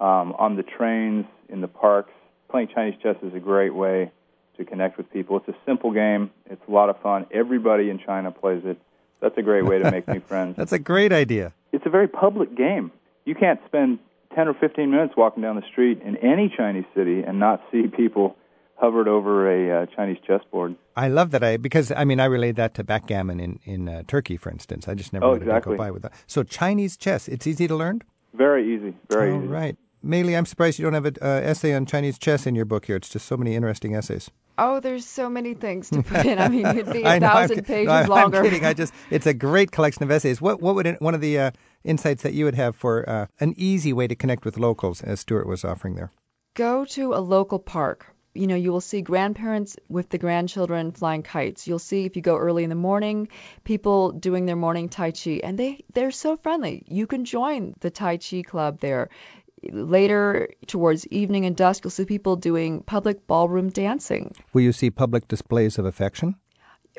[0.00, 2.12] um, on the trains, in the parks.
[2.48, 4.12] Playing Chinese chess is a great way
[4.56, 5.36] to connect with people.
[5.38, 7.26] It's a simple game, it's a lot of fun.
[7.32, 8.78] Everybody in China plays it.
[9.20, 10.56] That's a great way to make new friends.
[10.56, 11.52] That's a great idea.
[11.72, 12.90] It's a very public game.
[13.24, 13.98] You can't spend
[14.34, 17.86] 10 or 15 minutes walking down the street in any Chinese city and not see
[17.86, 18.36] people
[18.76, 20.74] hovered over a uh, Chinese chessboard.
[20.96, 21.44] I love that.
[21.44, 24.88] I because I mean I relate that to backgammon in in uh, Turkey, for instance.
[24.88, 25.74] I just never Oh, let it exactly.
[25.76, 26.12] go by with that.
[26.26, 28.02] So Chinese chess, it's easy to learn.
[28.34, 29.46] Very easy, very All easy.
[29.46, 32.54] right, Mei Li, I'm surprised you don't have an uh, essay on Chinese chess in
[32.56, 32.96] your book here.
[32.96, 34.30] It's just so many interesting essays.
[34.58, 36.38] Oh, there's so many things to put in.
[36.38, 38.38] I mean, it'd be a thousand pages no, I'm, longer.
[38.38, 38.64] I'm kidding.
[38.64, 40.40] I just it's a great collection of essays.
[40.40, 41.50] What what would one of the uh,
[41.84, 45.20] insights that you would have for uh, an easy way to connect with locals, as
[45.20, 46.12] Stuart was offering there?
[46.54, 48.06] Go to a local park.
[48.34, 51.66] You know, you will see grandparents with the grandchildren flying kites.
[51.66, 53.28] You'll see if you go early in the morning,
[53.62, 56.82] people doing their morning tai chi, and they they're so friendly.
[56.88, 59.10] You can join the tai chi club there.
[59.70, 64.34] Later, towards evening and dusk, you'll see people doing public ballroom dancing.
[64.52, 66.36] Will you see public displays of affection?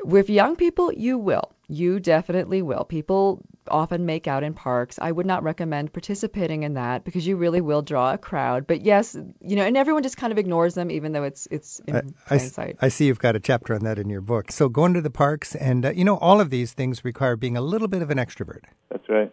[0.02, 1.52] With young people, you will.
[1.68, 2.84] You definitely will.
[2.84, 4.98] People often make out in parks.
[5.00, 8.66] I would not recommend participating in that because you really will draw a crowd.
[8.66, 11.78] But yes, you know, and everyone just kind of ignores them, even though it's it's
[11.86, 12.76] in I, plain I s- sight.
[12.80, 14.50] I see you've got a chapter on that in your book.
[14.50, 17.56] So going to the parks, and uh, you know, all of these things require being
[17.56, 19.32] a little bit of an extrovert, That's right.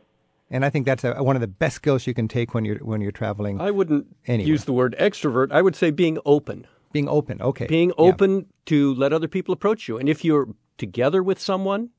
[0.52, 2.78] And I think that's a, one of the best skills you can take when you're
[2.80, 3.60] when you're traveling.
[3.60, 4.48] I wouldn't Anyway.
[4.50, 5.52] use the word extrovert.
[5.52, 6.68] I would say being open.
[6.94, 7.96] being open, okay, Being Yeah.
[8.10, 9.98] open to let other people approach you.
[9.98, 11.90] And if you're together with someone,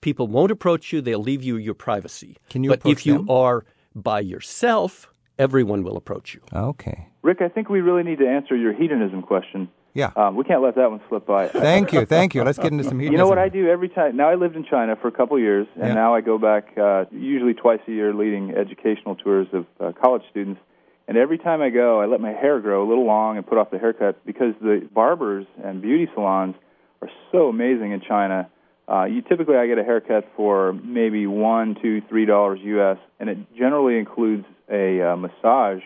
[0.00, 1.00] people won't approach you.
[1.00, 2.36] They'll leave you your privacy.
[2.50, 6.40] Can you But approach if you are by yourself, everyone will approach you.
[6.52, 9.68] Okay, Rick, I think we really need to answer your hedonism question.
[9.96, 10.12] Yeah.
[10.14, 11.48] Um, we can't let that one slip by.
[11.68, 12.44] Thank you, thank you.
[12.44, 13.00] Let's get into some.
[13.00, 14.16] You know what I do every time?
[14.16, 15.94] Now I lived in China for a couple of years, and Yeah.
[15.94, 20.22] now I go back uh, usually twice a year, leading educational tours of uh, college
[20.30, 20.60] students.
[21.08, 23.56] And every time I go, I let my hair grow a little long and put
[23.58, 26.56] off the haircut because the barbers and beauty salons
[27.00, 28.50] are so amazing in China.
[28.88, 33.30] Uh, you typically I get a haircut for maybe one, two, three dollars U.S., and
[33.30, 35.82] it generally includes a uh, massage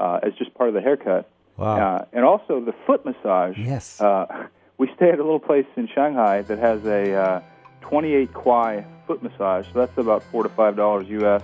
[0.00, 1.28] uh, as just part of the haircut.
[1.56, 1.76] Wow.
[1.76, 3.56] Uh, and also the foot massage.
[3.58, 4.00] Yes.
[4.00, 7.40] Uh, we stay at a little place in Shanghai that has a uh,
[7.82, 9.66] 28 kwai foot massage.
[9.72, 11.42] So that's about four to five dollars U.S.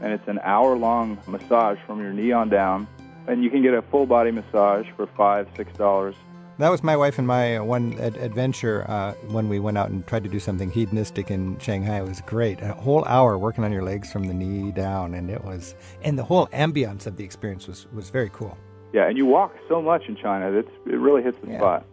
[0.00, 2.86] And it's an hour-long massage from your knee on down.
[3.26, 6.14] And you can get a full body massage for five, six dollars.
[6.58, 9.90] That was my wife and my uh, one ad- adventure uh, when we went out
[9.90, 11.98] and tried to do something hedonistic in Shanghai.
[11.98, 12.60] It was great.
[12.62, 16.18] A whole hour working on your legs from the knee down, and it was, and
[16.18, 18.58] the whole ambiance of the experience was was very cool.
[18.92, 20.50] Yeah, and you walk so much in China.
[20.50, 21.58] That's it really hits the Yeah.
[21.58, 21.84] spot.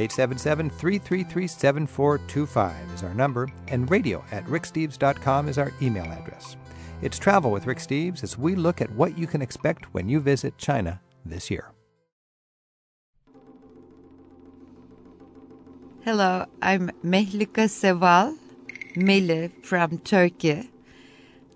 [0.00, 6.56] 877 333 7425 is our number, and radio at ricksteves.com is our email address.
[7.02, 10.20] It's Travel with Rick Steves as we look at what you can expect when you
[10.20, 11.72] visit China this year.
[16.02, 18.38] Hello, I'm Mehlika Seval,
[18.96, 20.70] Mele from Turkey.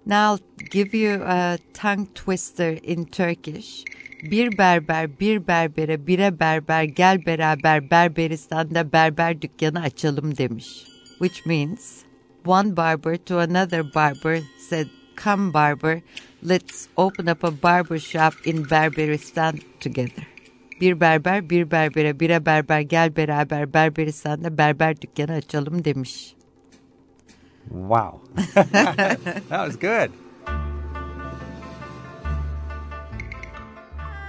[0.04, 3.85] Now I'll give you a tongue twister in Turkish.
[4.30, 10.84] Bir berber bir berbere bire berber gel beraber Berberistan'da berber dükkanı açalım demiş.
[11.18, 12.02] Which means
[12.46, 14.87] one barber to another barber said,
[15.24, 16.00] come barber,
[16.48, 20.26] let's open up a barber shop in Berberistan together.
[20.80, 26.34] Bir berber bir berbere bire berber gel beraber Berberistan'da berber dükkanı açalım demiş.
[27.68, 28.20] Wow.
[29.48, 30.23] that was good.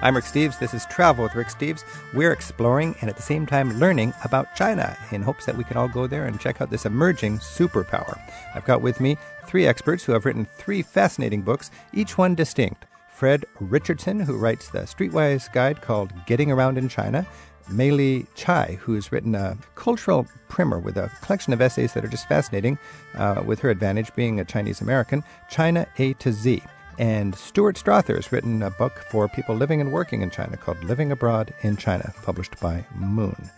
[0.01, 0.59] I'm Rick Steves.
[0.59, 1.83] This is Travel with Rick Steves.
[2.13, 5.77] We're exploring and at the same time learning about China in hopes that we can
[5.77, 8.19] all go there and check out this emerging superpower.
[8.53, 12.85] I've got with me three experts who have written three fascinating books, each one distinct.
[13.09, 17.25] Fred Richardson, who writes the Streetwise guide called Getting Around in China,
[17.69, 22.09] Mei Li Chai, who's written a cultural primer with a collection of essays that are
[22.09, 22.77] just fascinating,
[23.15, 26.61] uh, with her advantage being a Chinese American, China A to Z.
[26.97, 30.83] And Stuart Strother has written a book for people living and working in China called
[30.83, 33.49] Living Abroad in China, published by Moon.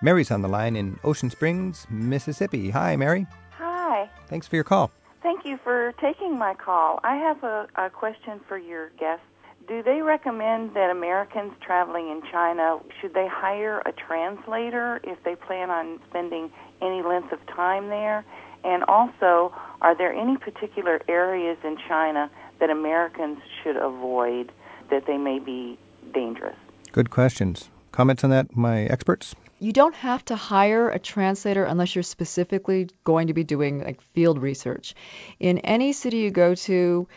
[0.00, 2.70] Mary's on the line in Ocean Springs, Mississippi.
[2.70, 3.26] Hi, Mary.
[3.50, 4.08] Hi.
[4.28, 4.90] Thanks for your call.
[5.22, 7.00] Thank you for taking my call.
[7.02, 9.24] I have a, a question for your guests.
[9.66, 15.34] Do they recommend that Americans traveling in China should they hire a translator if they
[15.34, 18.24] plan on spending any length of time there?
[18.64, 22.30] And also, are there any particular areas in China
[22.60, 24.52] that Americans should avoid
[24.90, 25.78] that they may be
[26.12, 26.56] dangerous?
[26.92, 27.70] Good questions.
[27.92, 29.34] Comments on that, my experts?
[29.60, 34.00] You don't have to hire a translator unless you're specifically going to be doing like
[34.00, 34.94] field research.
[35.40, 37.08] In any city you go to,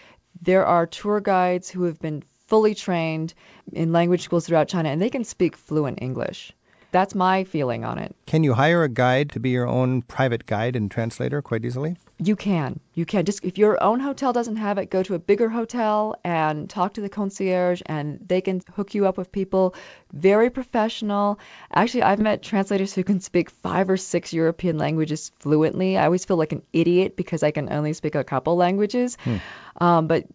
[0.41, 3.33] there are tour guides who have been fully trained
[3.71, 6.51] in language schools throughout China and they can speak fluent English.
[6.91, 8.15] That's my feeling on it.
[8.25, 11.97] Can you hire a guide to be your own private guide and translator quite easily?
[12.19, 12.79] You can.
[12.93, 13.25] You can.
[13.25, 16.93] Just if your own hotel doesn't have it, go to a bigger hotel and talk
[16.95, 19.73] to the concierge and they can hook you up with people
[20.13, 21.39] very professional.
[21.73, 25.97] Actually, I've met translators who can speak five or six European languages fluently.
[25.97, 29.17] I always feel like an idiot because I can only speak a couple languages.
[29.23, 29.37] Hmm.
[29.79, 30.25] Um, but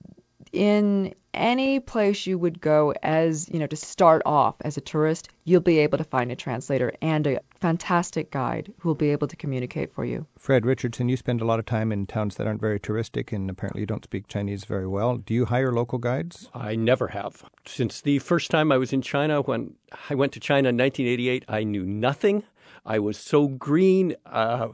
[0.57, 5.28] in any place you would go as, you know, to start off as a tourist,
[5.44, 9.28] you'll be able to find a translator and a fantastic guide who will be able
[9.28, 10.26] to communicate for you.
[10.38, 13.50] Fred Richardson, you spend a lot of time in towns that aren't very touristic and
[13.50, 15.18] apparently you don't speak Chinese very well.
[15.18, 16.48] Do you hire local guides?
[16.54, 17.44] I never have.
[17.66, 19.74] Since the first time I was in China, when
[20.09, 22.44] I went to China in 1988, I knew nothing.
[22.86, 24.16] I was so green.
[24.24, 24.68] Uh,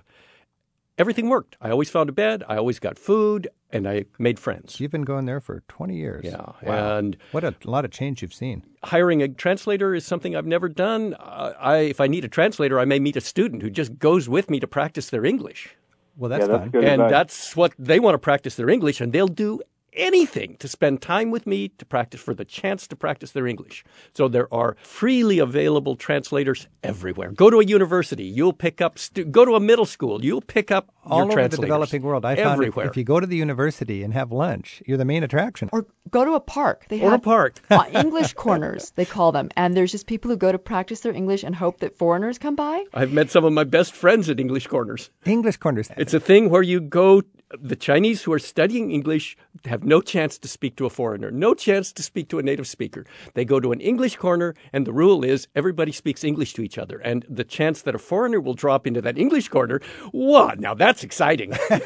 [0.97, 1.57] everything worked.
[1.61, 2.45] I always found a bed.
[2.49, 4.81] I always got food and I made friends.
[4.81, 6.25] You've been going there for 20 years.
[6.25, 6.53] Yeah.
[6.63, 6.99] Wow.
[6.99, 8.63] And what a lot of change you've seen.
[8.85, 11.15] Hiring a translator is something I've never done.
[11.15, 14.29] Uh, I, if I need a translator, I may meet a student who just goes
[14.29, 15.75] with me to practice their English.
[16.17, 16.71] Well, that's, yeah, that's fun.
[16.71, 17.11] Good and advice.
[17.11, 19.63] that's what they want to practice their English, and they'll do
[19.93, 23.85] anything to spend time with me to practice for the chance to practice their English.
[24.15, 27.33] So there are freely available translators everywhere.
[27.33, 28.99] Go to a university, you'll pick up.
[28.99, 32.25] Stu- go to a middle school, you'll pick up all your over the developing world.
[32.25, 32.87] I found everywhere.
[32.87, 35.69] if, if you go to the university and have lunch, you're the main attraction.
[35.73, 36.87] Or go to a park.
[36.89, 37.61] They or have a park.
[37.71, 39.49] uh, English corners, they call them.
[39.57, 42.57] And there's just people who go to practice their English and hope that foreigners come
[42.57, 42.85] by.
[42.95, 45.11] I've met some of my best friends at English Corners.
[45.25, 45.91] English corners.
[45.97, 47.23] It's a thing where you go.
[47.61, 49.37] The Chinese who are studying English
[49.67, 52.67] have no chance to speak to a foreigner, no chance to speak to a native
[52.67, 53.05] speaker.
[53.35, 56.79] They go to an English corner, and the rule is everybody speaks English to each
[56.79, 56.99] other.
[56.99, 59.81] And the chance that a foreigner will drop into that English corner,
[60.13, 60.61] what?
[60.61, 61.53] Now that's exciting.
[61.71, 61.79] you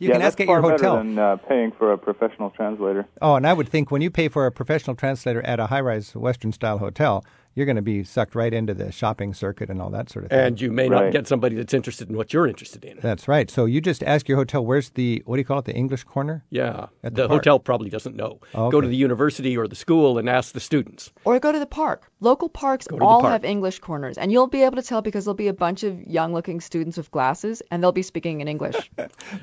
[0.00, 0.96] yeah, can ask at your hotel.
[0.96, 3.06] better than uh, paying for a professional translator.
[3.22, 6.14] Oh, and I would think when you pay for a professional translator at a high-rise
[6.14, 7.24] Western-style hotel,
[7.60, 10.30] you're going to be sucked right into the shopping circuit and all that sort of
[10.30, 10.40] thing.
[10.40, 12.98] and you may not get somebody that's interested in what you're interested in.
[13.02, 13.50] That's right.
[13.50, 16.04] So you just ask your hotel, where's the, what do you call it, the English
[16.04, 16.44] corner?
[16.50, 18.40] Yeah, At the the, hotel probably doesn't know.
[18.54, 21.12] Oh, Go to the university or the school and ask the students.
[21.24, 22.10] Or go to the park.
[22.20, 23.32] Local parks all park.
[23.32, 24.16] have English corners.
[24.18, 26.96] And you'll be able to tell because there'll be a bunch of young looking students
[26.96, 28.90] with glasses and they'll be speaking in English.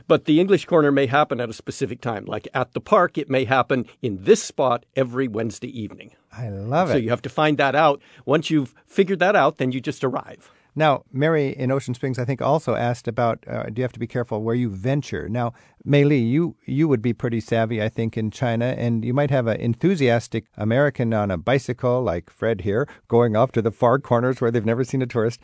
[0.07, 2.25] But the English corner may happen at a specific time.
[2.25, 6.11] Like at the park, it may happen in this spot every Wednesday evening.
[6.31, 6.93] I love it.
[6.93, 8.01] So you have to find that out.
[8.25, 10.51] Once you've figured that out, then you just arrive.
[10.77, 13.99] Now, Mary in Ocean Springs, I think, also asked about uh, do you have to
[13.99, 15.27] be careful where you venture?
[15.27, 15.53] Now,
[15.83, 19.31] Mei Li, you, you would be pretty savvy, I think, in China, and you might
[19.31, 23.97] have an enthusiastic American on a bicycle like Fred here going off to the far
[23.97, 25.39] corners where they've never seen a tourist.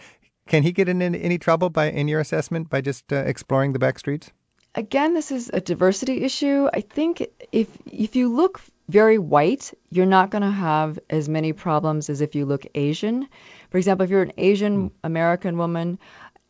[0.45, 3.73] Can he get in any, any trouble by, in your assessment, by just uh, exploring
[3.73, 4.31] the back streets?
[4.75, 6.67] Again, this is a diversity issue.
[6.73, 8.59] I think if if you look
[8.89, 13.27] very white, you're not going to have as many problems as if you look Asian.
[13.69, 15.99] For example, if you're an Asian American woman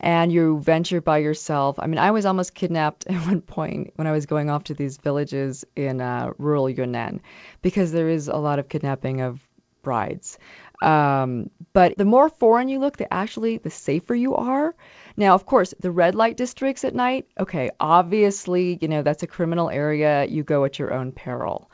[0.00, 4.06] and you venture by yourself, I mean, I was almost kidnapped at one point when
[4.06, 7.20] I was going off to these villages in uh, rural Yunnan
[7.62, 9.40] because there is a lot of kidnapping of
[9.82, 10.38] brides.
[10.82, 14.74] Um, but the more foreign you look, the actually the safer you are.
[15.16, 19.28] Now, of course, the red light districts at night, okay, obviously, you know, that's a
[19.28, 20.24] criminal area.
[20.24, 21.70] You go at your own peril.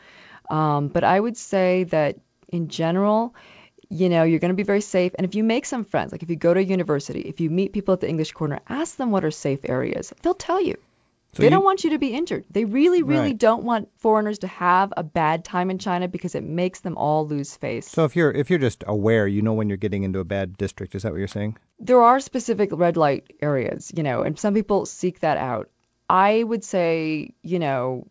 [0.51, 2.16] Um, but I would say that
[2.48, 3.34] in general,
[3.88, 5.12] you know, you're going to be very safe.
[5.16, 7.72] And if you make some friends, like if you go to university, if you meet
[7.72, 10.12] people at the English corner, ask them what are safe areas.
[10.22, 10.76] They'll tell you.
[11.32, 12.44] So they you- don't want you to be injured.
[12.51, 13.38] They really, really Right.
[13.38, 17.24] don't want foreigners to have a bad time in China because it makes them all
[17.26, 17.88] lose face.
[17.88, 20.57] So if you're if you're just aware, you know when you're getting into a bad
[20.59, 20.94] district.
[20.96, 21.57] Is that what you're saying?
[21.82, 25.70] there are specific red light areas, you know, and some people seek that out.
[26.11, 28.07] I would say, you know,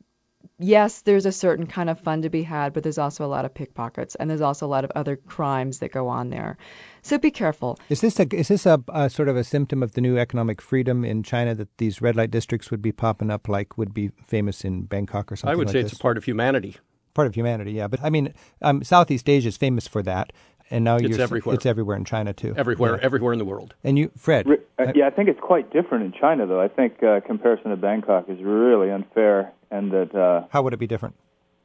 [0.60, 3.46] yes, there's a certain kind of fun to be had, but there's also a lot
[3.46, 6.58] of pickpockets, and there's also a lot of other crimes that go on there.
[7.02, 7.80] So be careful.
[7.90, 10.62] Is this a is this a, a, sort of a symptom of the new economic
[10.62, 14.12] freedom in China that these red light districts would be popping up like would be
[14.28, 15.54] famous in Bangkok or something?
[15.54, 15.94] I would like say this?
[15.94, 16.78] it's a part of humanity.
[17.14, 17.88] Part of humanity, yeah.
[17.88, 20.32] But I mean, um, Southeast Asia is famous for that,
[20.72, 21.56] and now It's you're, everywhere.
[21.56, 22.54] It's everywhere in China too.
[22.56, 23.06] Everywhere, Yeah.
[23.06, 23.74] everywhere in the world.
[23.84, 26.62] And you, Fred, Re- uh, yeah, I think it's quite different in China, though.
[26.62, 30.80] I think uh, comparison to Bangkok is really unfair, and that uh, how would it
[30.80, 31.16] be different?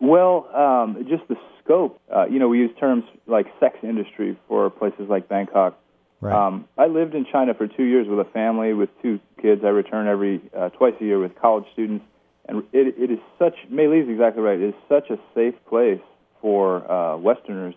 [0.00, 1.98] well, um, just the scope.
[2.14, 5.78] Uh, you know, we use terms like sex industry for places like Bangkok.
[6.20, 6.34] Right.
[6.46, 9.62] Um, I lived in China for two years with a family with two kids.
[9.64, 12.04] I return every uh, twice a year with college students,
[12.48, 13.54] and it, it is such.
[13.70, 14.58] Mei Li's exactly right.
[14.58, 16.00] It is such a safe place
[16.40, 17.74] for uh, Westerners.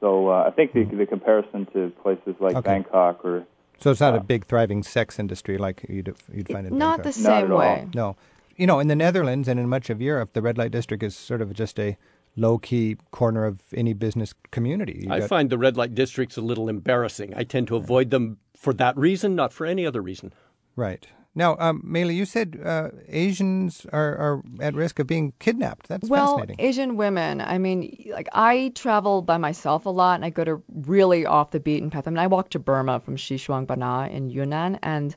[0.00, 2.68] So uh, I think the, the comparison to places like Okay.
[2.70, 3.44] Bangkok or
[3.78, 7.10] So it's not a big thriving sex industry like you'd you'd find in Not the
[7.10, 7.22] Bangkok.
[7.22, 7.58] Not same all.
[7.58, 7.88] way.
[7.94, 8.16] No,
[8.56, 11.14] you know, in the Netherlands and in much of Europe, the red light district is
[11.16, 11.96] sort of just a
[12.36, 15.04] low key corner of any business community.
[15.06, 17.32] You I got- find the red light districts a little embarrassing.
[17.34, 20.32] I tend to avoid them for that reason, not for any other reason.
[20.76, 21.06] right
[21.36, 25.86] now, um, you said uh, Asians are, are at risk of being kidnapped.
[25.86, 26.64] That's well, fascinating.
[26.64, 27.42] Asian women.
[27.42, 31.50] I mean, like I travel by myself a lot, and I go to really off
[31.50, 32.08] the beaten path.
[32.08, 35.14] I mean, I walked to Burma from Xishuangbanna in Yunnan, and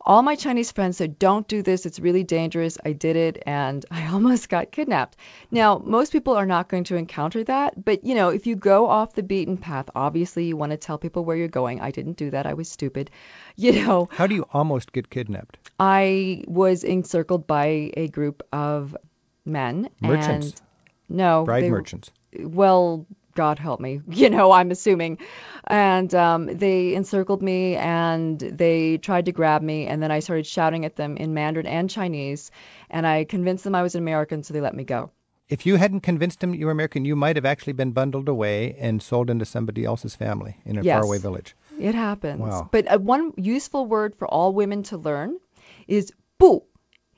[0.00, 1.86] all my Chinese friends said, "Don't do this.
[1.86, 5.16] It's really dangerous." I did it, and I almost got kidnapped.
[5.50, 8.86] Now, most people are not going to encounter that, but you know, if you go
[8.86, 11.80] off the beaten path, obviously you want to tell people where you're going.
[11.80, 12.46] I didn't do that.
[12.46, 13.10] I was stupid.
[13.60, 15.58] You know, How do you almost get kidnapped?
[15.80, 18.96] I was encircled by a group of
[19.44, 19.90] men.
[20.00, 20.46] Merchants.
[20.50, 20.60] And
[21.08, 21.44] no.
[21.44, 22.12] Bride they- merchants.
[22.38, 23.04] Well,
[23.38, 24.00] God help me.
[24.20, 25.18] You know, I'm assuming.
[25.66, 29.86] And um, they encircled me and they tried to grab me.
[29.86, 32.50] And then I started shouting at them in Mandarin and Chinese.
[32.90, 35.10] And I convinced them I was an American, so they let me go.
[35.48, 38.76] If you hadn't convinced them you were American, you might have actually been bundled away
[38.80, 40.94] and sold into somebody else's family in a Yes.
[40.96, 41.54] faraway village.
[41.78, 42.40] It happens.
[42.40, 42.68] Wow.
[42.72, 45.38] But uh, one useful word for all women to learn
[45.86, 46.62] is 不.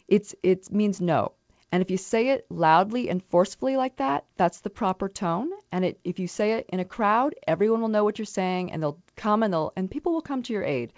[0.06, 1.32] It's it means no.
[1.72, 5.50] And if you say it loudly and forcefully like that, that's the proper tone.
[5.70, 8.72] And it, if you say it in a crowd, everyone will know what you're saying,
[8.72, 10.92] and they'll come and they'll and people will come to your aid.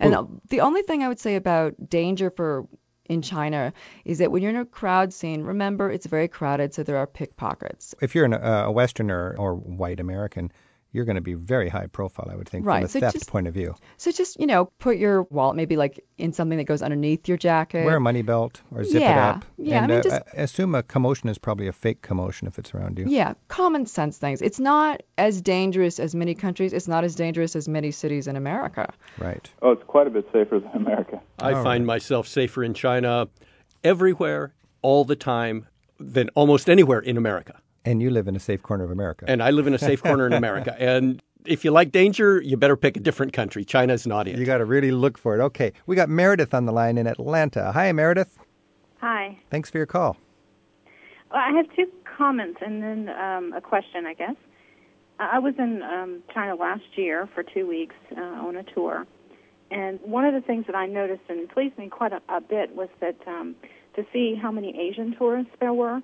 [0.00, 2.66] And uh, the only thing I would say about danger for
[3.06, 3.72] in China
[4.04, 7.06] is that when you're in a crowd scene, remember it's very crowded, so there are
[7.06, 7.94] pickpockets.
[8.00, 10.50] If you're an, uh, a Westerner or white American,
[10.94, 13.14] you're going to be very high profile, I would think, Right, from a so theft
[13.16, 13.74] just- point of view.
[13.98, 17.36] So just you know, put your wallet maybe like in something that goes underneath your
[17.36, 17.84] jacket.
[17.84, 19.44] Wear a money belt or zip it up.
[19.58, 22.58] yeah, I And mean, uh, just- assume a commotion is probably a fake commotion if
[22.58, 23.06] it's around you.
[23.08, 24.40] Yeah, common sense things.
[24.40, 26.72] It's not as dangerous as many countries.
[26.72, 28.92] It's not as dangerous as many cities in America.
[29.18, 29.50] Right.
[29.62, 31.20] oh, it's quite a bit safer than America.
[31.40, 33.28] I find myself safer in China
[33.82, 35.66] everywhere, all the time,
[35.98, 37.60] than almost anywhere in America.
[37.84, 39.26] And you live in a safe corner of America.
[39.28, 40.74] And I live in a safe corner in America.
[40.80, 43.64] And if you like danger, you better pick a different country.
[43.64, 44.38] China's not it.
[44.38, 45.42] you got to really look for it.
[45.42, 47.72] Okay, we got Meredith on the line in Atlanta.
[47.72, 48.38] Hi, Meredith.
[49.00, 49.38] Hi.
[49.50, 50.16] Thanks for your call.
[51.30, 54.36] Well, I have two comments and then um, a question, I guess.
[55.18, 59.06] I I was in um, China last year for two weeks uh, on a tour,
[59.70, 62.74] and one of the things that I noticed and pleased me quite a, a bit
[62.74, 63.54] was that um,
[63.96, 66.02] to see how many Asian tourists there were,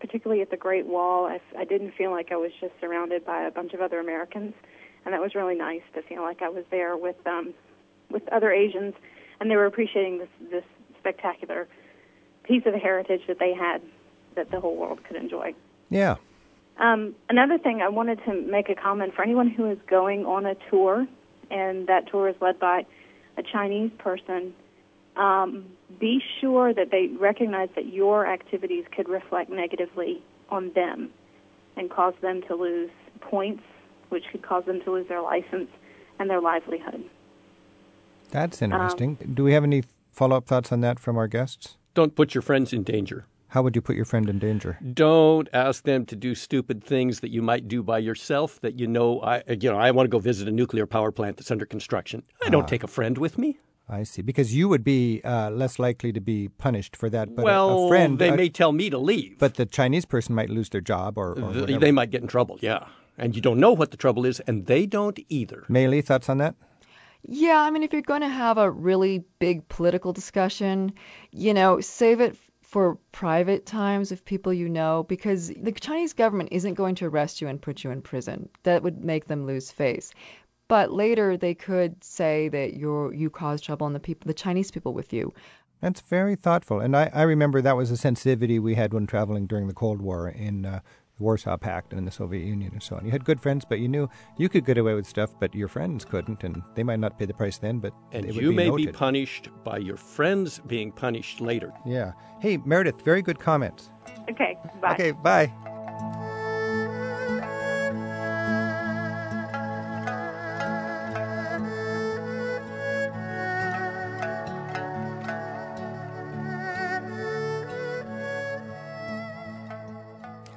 [0.00, 1.26] particularly at the Great Wall.
[1.58, 4.54] I didn't feel like I was just surrounded by a bunch of other Americans,
[5.04, 7.54] and that was really nice to feel like I was there with um,
[8.10, 8.94] with other Asians,
[9.38, 10.64] and they were appreciating this this
[10.98, 11.68] spectacular
[12.44, 13.80] piece of heritage that they had
[14.34, 15.54] that the whole world could enjoy.
[15.90, 16.16] Yeah.
[16.78, 20.46] Um, another thing, I wanted to make a comment for anyone who is going on
[20.46, 21.06] a tour,
[21.50, 22.86] and that tour is led by
[23.36, 24.54] a Chinese person.
[25.16, 25.66] Um,
[25.98, 31.10] be sure that they recognize that your activities could reflect negatively on them
[31.76, 32.90] and cause them to lose
[33.20, 33.62] points,
[34.08, 35.68] which could cause them to lose their license
[36.18, 37.04] and their livelihood.
[38.30, 39.16] That's interesting.
[39.34, 39.82] Do we have any
[40.12, 41.76] follow up thoughts on that from our guests?
[41.94, 43.26] Don't put your friends in danger.
[43.48, 44.78] How would you put your friend in danger?
[44.94, 48.60] Don't ask them to do stupid things that you might do by yourself.
[48.60, 51.36] That you know, I you know, I want to go visit a nuclear power plant
[51.36, 52.22] that's under construction.
[52.46, 53.58] I don't take a friend with me.
[53.90, 54.22] I see.
[54.22, 57.34] Because you would be uh, less likely to be punished for that.
[57.34, 60.04] But a- well, a, friend, they uh, may tell me to leave, But the Chinese
[60.04, 61.80] person might lose their job or, or Th- whatever.
[61.80, 62.58] they might get in trouble.
[62.62, 62.86] Yeah,
[63.18, 65.64] and you don't know what the trouble is, and they don't either.
[65.68, 66.54] Mei Li, thoughts on that?
[67.22, 70.94] Yeah, I mean, if you're going to have a really big political discussion,
[71.32, 76.50] you know, save it for private times with people you know, because the Chinese government
[76.52, 78.48] isn't going to arrest you and put you in prison.
[78.62, 80.12] That would make them lose face.
[80.70, 84.70] But later they could say that you're you caused trouble and the people, the Chinese
[84.70, 85.32] people with you
[85.80, 86.80] That's very thoughtful.
[86.80, 90.00] And I, I remember that was a sensitivity we had when traveling during the Cold
[90.00, 90.80] War in uh,
[91.16, 93.04] the Warsaw Pact and in the Soviet Union and so on.
[93.04, 94.08] You had good friends, but you knew
[94.38, 97.26] you could get away with stuff, but your friends couldn't, and they might not pay
[97.26, 98.86] the price then, but and it would you be may noted.
[98.86, 101.72] be punished by your friends being punished later.
[101.86, 102.12] Yeah.
[102.40, 103.90] Hey, Meredith, very good comments.
[104.30, 104.94] Okay, bye.
[104.94, 105.52] Okay, bye.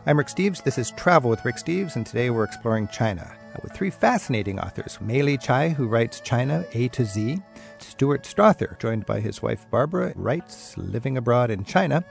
[0.06, 0.62] I'm Rick Steves.
[0.62, 3.22] This is Travel with Rick Steves, and today we're exploring China
[3.56, 7.42] uh, with three fascinating authors Mei Li Chai, who writes China A to Z,
[7.78, 12.04] Stuart Strother, joined by his wife Barbara, writes Living Abroad in China,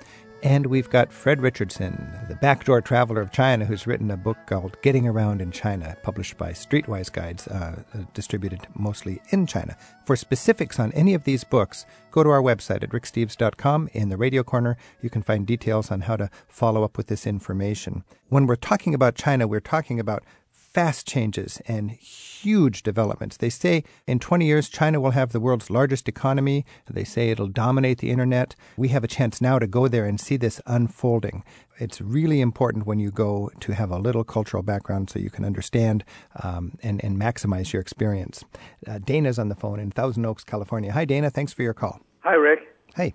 [0.42, 4.76] and we've got Fred Richardson, the backdoor traveler of China, who's written a book called
[4.82, 9.76] Getting Around in China, published by Streetwise Guides, uh, uh, distributed mostly in China.
[10.04, 13.88] For specifics on any of these books, go to our website at ricksteves.com.
[13.92, 17.26] In the radio corner, you can find details on how to follow up with this
[17.26, 18.02] information.
[18.28, 20.24] When we're talking about China, we're talking about
[20.72, 23.36] fast changes and huge developments.
[23.36, 26.64] They say in 20 years, China will have the world's largest economy.
[26.90, 28.54] They say it'll dominate the internet.
[28.76, 31.44] We have a chance now to go there and see this unfolding.
[31.78, 35.44] It's really important when you go to have a little cultural background so you can
[35.44, 36.04] understand
[36.42, 38.44] um, and, and maximize your experience.
[38.86, 40.92] Uh, Dana's on the phone in Thousand Oaks, California.
[40.92, 41.30] Hi, Dana.
[41.30, 42.00] Thanks for your call.
[42.20, 42.60] Hi, Rick.
[42.94, 43.14] Hey.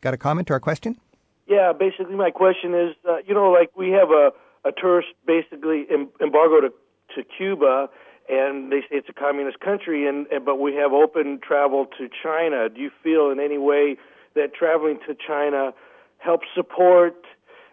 [0.00, 1.00] Got a comment or a question?
[1.46, 4.30] Yeah, basically, my question is uh, you know, like we have a
[4.66, 6.70] a tourist basically em- embargo to
[7.14, 7.88] to Cuba,
[8.28, 12.08] and they say it's a communist country, and, and but we have open travel to
[12.22, 12.68] China.
[12.68, 13.96] Do you feel in any way
[14.34, 15.72] that traveling to China
[16.18, 17.24] helps support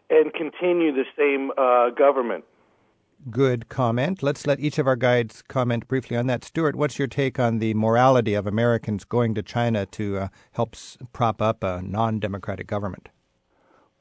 [0.10, 2.46] and continue the same uh, government?
[3.30, 4.22] Good comment.
[4.22, 6.44] Let's let each of our guides comment briefly on that.
[6.44, 10.76] Stuart, what's your take on the morality of Americans going to China to uh, help
[11.14, 13.10] prop up a non democratic government?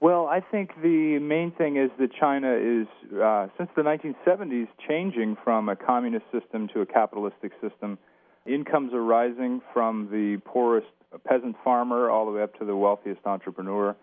[0.02, 5.36] Well, I think the main thing is that China is, uh, since the 1970s, changing
[5.44, 7.98] from a communist system to a capitalistic system.
[8.44, 10.88] Incomes are rising from the poorest
[11.24, 13.94] peasant farmer all the way up to the wealthiest entrepreneur.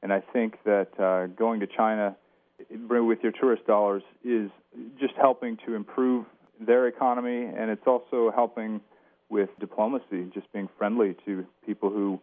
[0.00, 2.14] And I think that uh, going to China
[2.70, 4.52] with your tourist dollars is
[5.00, 6.24] just helping to improve
[6.60, 8.80] their economy, and it's also helping
[9.28, 12.20] with diplomacy, just being friendly to people who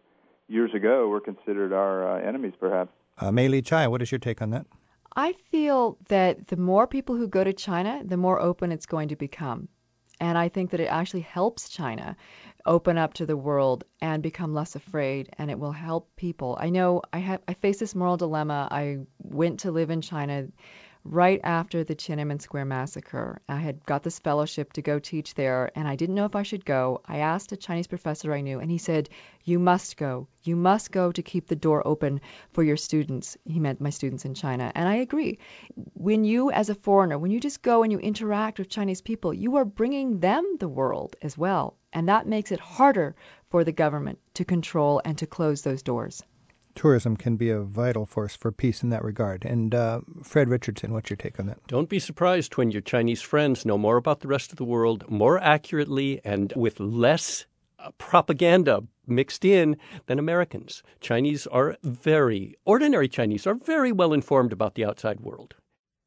[0.48, 2.92] years ago were considered our uh, enemies, perhaps.
[3.18, 4.66] Uh, Mei Li Chai, what is your take on that?
[5.14, 9.08] I feel that the more people who go to China, the more open it's going
[9.08, 9.68] to become.
[10.20, 12.16] And I think that it actually helps China
[12.66, 16.56] open up to the world and become less afraid and it will help people.
[16.60, 18.68] I know I have I face this moral dilemma.
[18.70, 20.48] I went to live in China
[21.10, 23.40] right after the Tiananmen Square massacre.
[23.48, 26.42] I had got this fellowship to go teach there, and I didn't know if I
[26.42, 27.00] should go.
[27.06, 29.08] I asked a Chinese professor I knew, and he said,
[29.44, 30.28] You must go.
[30.42, 33.36] You must go to keep the door open for your students.
[33.44, 34.72] He meant my students in China.
[34.74, 35.38] And I agree.
[35.94, 39.32] When you, as a foreigner, when you just go and you interact with Chinese people,
[39.32, 41.76] you are bringing them the world as well.
[41.92, 43.14] And that makes it harder
[43.48, 46.22] for the government to control and to close those doors
[46.76, 49.44] tourism can be a vital force for peace in that regard.
[49.44, 51.66] And uh, Fred Richardson, what's your take on that?
[51.66, 55.04] Don't be surprised when your Chinese friends know more about the rest of the world
[55.10, 57.46] more accurately and with less
[57.78, 60.82] uh, propaganda mixed in than Americans.
[61.00, 65.54] Chinese are very, ordinary Chinese are very well informed about the outside world.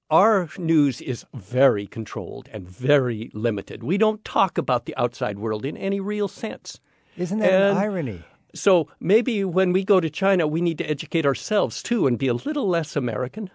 [0.09, 3.83] Our news is very controlled and very limited.
[3.83, 6.79] We don't talk about the outside world in any real sense.
[7.15, 8.23] Isn't that and an irony?
[8.53, 12.27] So maybe when we go to China, we need to educate ourselves too and be
[12.27, 13.49] a little less American.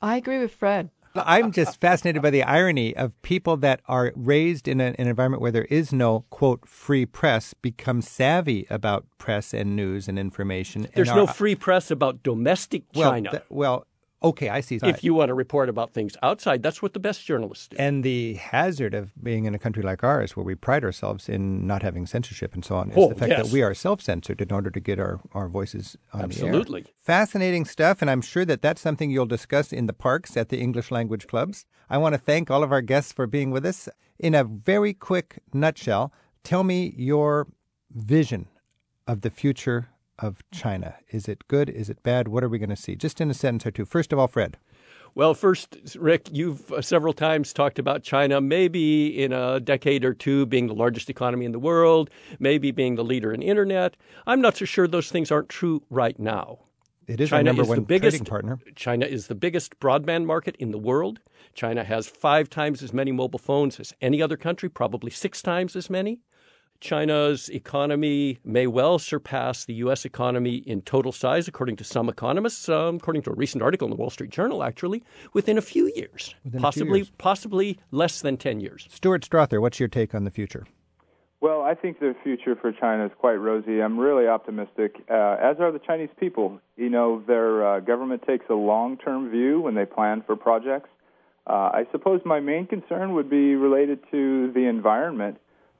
[0.00, 0.90] I agree with Fred.
[1.14, 5.42] I'm just fascinated by the irony of people that are raised in a, an environment
[5.42, 10.86] where there is no quote free press become savvy about press and news and information.
[10.94, 13.30] There's and no uh, free press about domestic well, China.
[13.30, 13.86] th- well,
[14.22, 14.78] okay, I see.
[14.82, 17.76] If you want to report about things outside, that's what the best journalists do.
[17.78, 21.66] And the hazard of being in a country like ours, where we pride ourselves in
[21.66, 23.46] not having censorship and so on, is Oh, the fact yes.
[23.46, 26.82] that we are self-censored in order to get our, our voices on Absolutely.
[26.82, 26.94] the air.
[27.00, 30.58] Fascinating stuff, and I'm sure that that's something you'll discuss in the parks at the
[30.58, 31.64] English language clubs.
[31.88, 33.88] I want to thank all of our guests for being with us.
[34.18, 36.12] In a very quick nutshell,
[36.42, 37.46] tell me your
[37.94, 38.48] vision
[39.06, 39.88] of the future
[40.18, 40.96] of China.
[41.10, 41.68] Is it good?
[41.68, 42.28] Is it bad?
[42.28, 42.96] What are we going to see?
[42.96, 43.84] Just in a sentence or two.
[43.84, 44.56] First of all, Fred.
[45.14, 50.14] Well, first, Rick, you've uh, several times talked about China maybe in a decade or
[50.14, 53.96] two being the largest economy in the world, maybe being the leader in internet.
[54.26, 56.60] I'm not so sure those things aren't true right now.
[57.08, 58.58] It is China is the biggest trading partner.
[58.76, 61.20] China is the biggest broadband market in the world.
[61.54, 65.74] China has five times as many mobile phones as any other country, probably six times
[65.74, 66.20] as many.
[66.80, 70.04] China's economy may well surpass the U.S.
[70.04, 73.90] economy in total size, according to some economists, um, according to a recent article in
[73.90, 75.02] the Wall Street Journal, actually,
[75.32, 77.12] within a few years, Within possibly years.
[77.18, 78.86] possibly less than ten years.
[78.90, 80.66] Stuart Strother, what's your take on the future?
[81.40, 83.80] Well, I think the future for China is quite rosy.
[83.80, 86.60] I'm really optimistic, uh, as are the Chinese people.
[86.76, 90.90] You know, their uh, government takes a long-term view when they plan for projects.
[91.46, 95.38] Uh, I suppose my main concern would be related to the environment.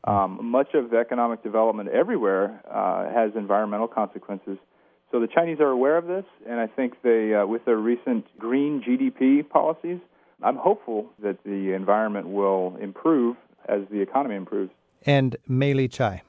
[0.08, 4.58] Um, much of the economic development everywhere uh, has environmental consequences.
[5.10, 8.26] So the Chinese are aware of this, and I think they, uh, with their recent
[8.38, 9.98] green GDP policies,
[10.42, 13.36] I'm hopeful that the environment will improve
[13.68, 14.70] as the economy improves.
[15.04, 16.22] And Mei Li Chai.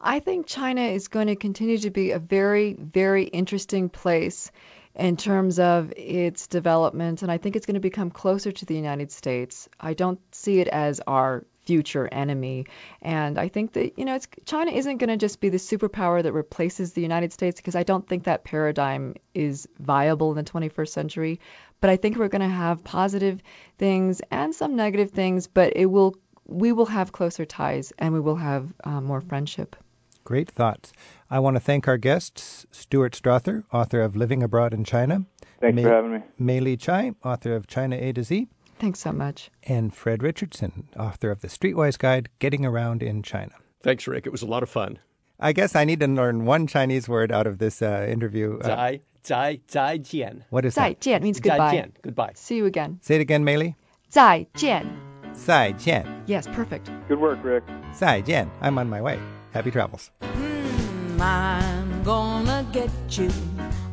[0.00, 4.50] I think China is going to continue to be a very, very interesting place
[4.94, 8.74] in terms of its development, and I think it's going to become closer to the
[8.74, 9.68] United States.
[9.80, 12.66] I don't see it as our future enemy,
[13.02, 16.22] and I think that you know it's, China isn't going to just be the superpower
[16.22, 20.50] that replaces the United States because I don't think that paradigm is viable in the
[20.50, 21.40] 21st century.
[21.80, 23.42] But I think we're going to have positive
[23.78, 28.20] things and some negative things, but it will we will have closer ties and we
[28.20, 29.76] will have uh, more friendship.
[30.24, 30.92] Great thoughts.
[31.30, 35.26] I want to thank our guests, Stuart Strother, author of Living Abroad in China.
[35.60, 36.22] Thanks for having me.
[36.38, 38.48] Mei Li Chai, author of China A to Z.
[38.78, 39.50] Thanks so much.
[39.62, 43.52] And Fred Richardson, author of The Streetwise Guide Getting Around in China.
[43.82, 44.26] Thanks, Rick.
[44.26, 44.98] It was a lot of fun.
[45.38, 48.58] I guess I need to learn one Chinese word out of this uh, interview.
[48.58, 50.42] Uh, zai, zai, zai jian.
[50.50, 51.04] What is zai, that?
[51.04, 51.70] Zai jian means goodbye.
[51.70, 52.32] Zai jian, goodbye.
[52.34, 52.98] See you again.
[53.02, 53.76] Say it again, Mei Li.
[54.12, 54.96] Zai jian.
[55.34, 56.22] Zai jian.
[56.26, 56.90] Yes, perfect.
[57.08, 57.64] Good work, Rick.
[57.94, 58.50] Zai jian.
[58.60, 59.18] I'm on my way.
[59.52, 60.10] Happy travels.
[60.22, 63.30] Hmm, I'm gonna get you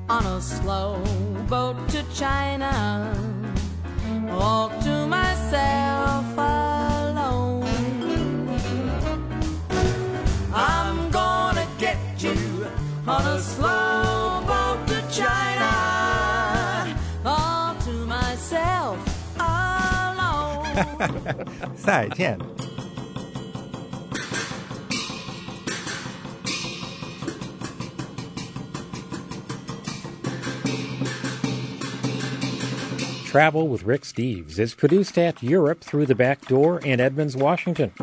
[0.09, 1.03] on a slow
[1.47, 3.40] boat to China
[4.31, 7.63] to myself alone.
[10.53, 12.67] I'm gonna get you
[13.07, 18.97] on a slow boat to China, all to myself
[19.37, 20.65] alone.
[21.75, 22.50] 再见.
[33.31, 37.93] Travel with Rick Steves is produced at Europe Through the Back Door in Edmonds, Washington.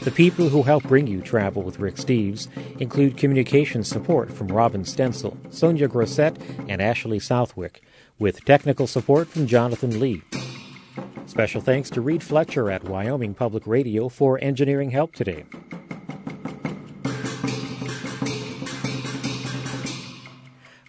[0.00, 2.48] The people who help bring you Travel with Rick Steves
[2.80, 6.40] include communication support from Robin Stencil, Sonia Grosset,
[6.70, 7.82] and Ashley Southwick,
[8.18, 10.22] with technical support from Jonathan Lee.
[11.26, 15.44] Special thanks to Reed Fletcher at Wyoming Public Radio for engineering help today.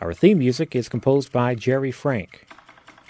[0.07, 2.47] Our theme music is composed by Jerry Frank.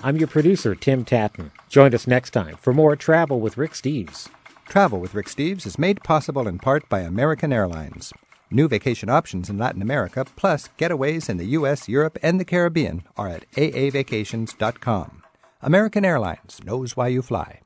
[0.02, 1.52] I'm your producer, Tim Tattan.
[1.70, 4.30] Join us next time for more Travel with Rick Steves.
[4.68, 8.12] Travel with Rick Steves is made possible in part by American Airlines.
[8.50, 13.04] New vacation options in Latin America, plus getaways in the U.S., Europe, and the Caribbean,
[13.16, 15.22] are at aavacations.com.
[15.62, 17.60] American Airlines knows why you fly.